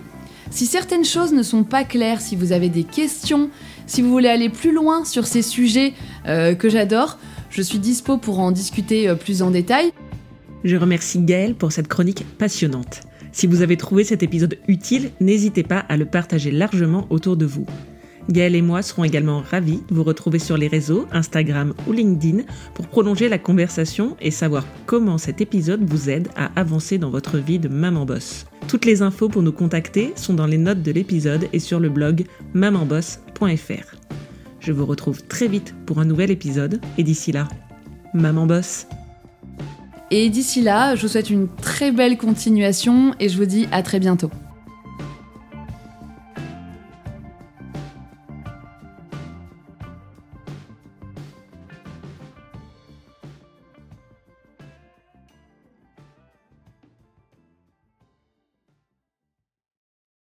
Si 0.52 0.68
certaines 0.68 1.06
choses 1.06 1.34
ne 1.34 1.44
sont 1.44 1.64
pas 1.64 1.84
claires, 1.84 2.22
si 2.22 2.36
vous 2.36 2.52
avez 2.52 2.70
des 2.70 2.84
questions, 2.84 3.50
si 3.88 4.02
vous 4.02 4.10
voulez 4.12 4.30
aller 4.30 4.50
plus 4.50 4.74
loin 4.74 5.04
sur 5.06 5.26
ces 5.26 5.42
sujets 5.42 5.94
euh, 6.28 6.54
que 6.54 6.70
j'adore, 6.70 7.18
je 7.50 7.62
suis 7.62 7.80
dispo 7.80 8.18
pour 8.18 8.40
en 8.40 8.52
discuter 8.52 9.14
plus 9.16 9.42
en 9.42 9.50
détail. 9.50 9.92
Je 10.64 10.76
remercie 10.76 11.20
Gaëlle 11.20 11.56
pour 11.56 11.72
cette 11.72 11.88
chronique 11.88 12.26
passionnante. 12.38 13.02
Si 13.32 13.48
vous 13.48 13.62
avez 13.62 13.78
trouvé 13.78 14.04
cet 14.04 14.24
épisode 14.24 14.58
utile, 14.68 15.12
n'hésitez 15.22 15.64
pas 15.64 15.80
à 15.80 15.98
le 15.98 16.06
partager 16.06 16.52
largement 16.52 17.08
autour 17.10 17.38
de 17.38 17.46
vous. 17.46 17.66
Gaël 18.30 18.56
et 18.56 18.62
moi 18.62 18.82
serons 18.82 19.04
également 19.04 19.42
ravis 19.42 19.82
de 19.90 19.96
vous 19.96 20.04
retrouver 20.04 20.38
sur 20.38 20.58
les 20.58 20.68
réseaux, 20.68 21.08
Instagram 21.12 21.74
ou 21.88 21.94
LinkedIn, 21.94 22.44
pour 22.74 22.88
prolonger 22.88 23.30
la 23.30 23.40
conversation 23.40 24.16
et 24.22 24.32
savoir 24.32 24.66
comment 24.86 25.18
cet 25.18 25.42
épisode 25.42 25.84
vous 25.90 26.10
aide 26.10 26.28
à 26.36 26.52
avancer 26.60 26.98
dans 26.98 27.10
votre 27.10 27.38
vie 27.38 27.60
de 27.60 27.68
maman 27.68 28.06
boss. 28.06 28.46
Toutes 28.72 28.86
les 28.86 29.02
infos 29.02 29.28
pour 29.28 29.42
nous 29.42 29.52
contacter 29.52 30.14
sont 30.16 30.34
dans 30.34 30.46
les 30.48 30.58
notes 30.58 30.82
de 30.82 30.94
l'épisode 30.94 31.50
et 31.52 31.60
sur 31.60 31.82
le 31.82 31.90
blog 31.90 32.24
mamanboss.fr. 32.54 33.98
Je 34.62 34.72
vous 34.72 34.86
retrouve 34.86 35.24
très 35.24 35.50
vite 35.50 35.76
pour 35.86 36.00
un 36.00 36.06
nouvel 36.06 36.32
épisode 36.32 36.80
et 36.98 37.04
d'ici 37.04 37.34
là, 37.34 37.50
maman 38.14 38.46
boss. 38.46 38.88
Et 40.10 40.30
d'ici 40.30 40.62
là, 40.62 40.96
je 40.96 41.02
vous 41.02 41.10
souhaite 41.10 41.30
une 41.30 41.50
très 41.50 41.92
belle 41.92 42.18
continuation 42.18 43.14
et 43.20 43.28
je 43.28 43.36
vous 43.36 43.46
dis 43.46 43.68
à 43.74 43.84
très 43.84 44.00
bientôt. 44.00 44.32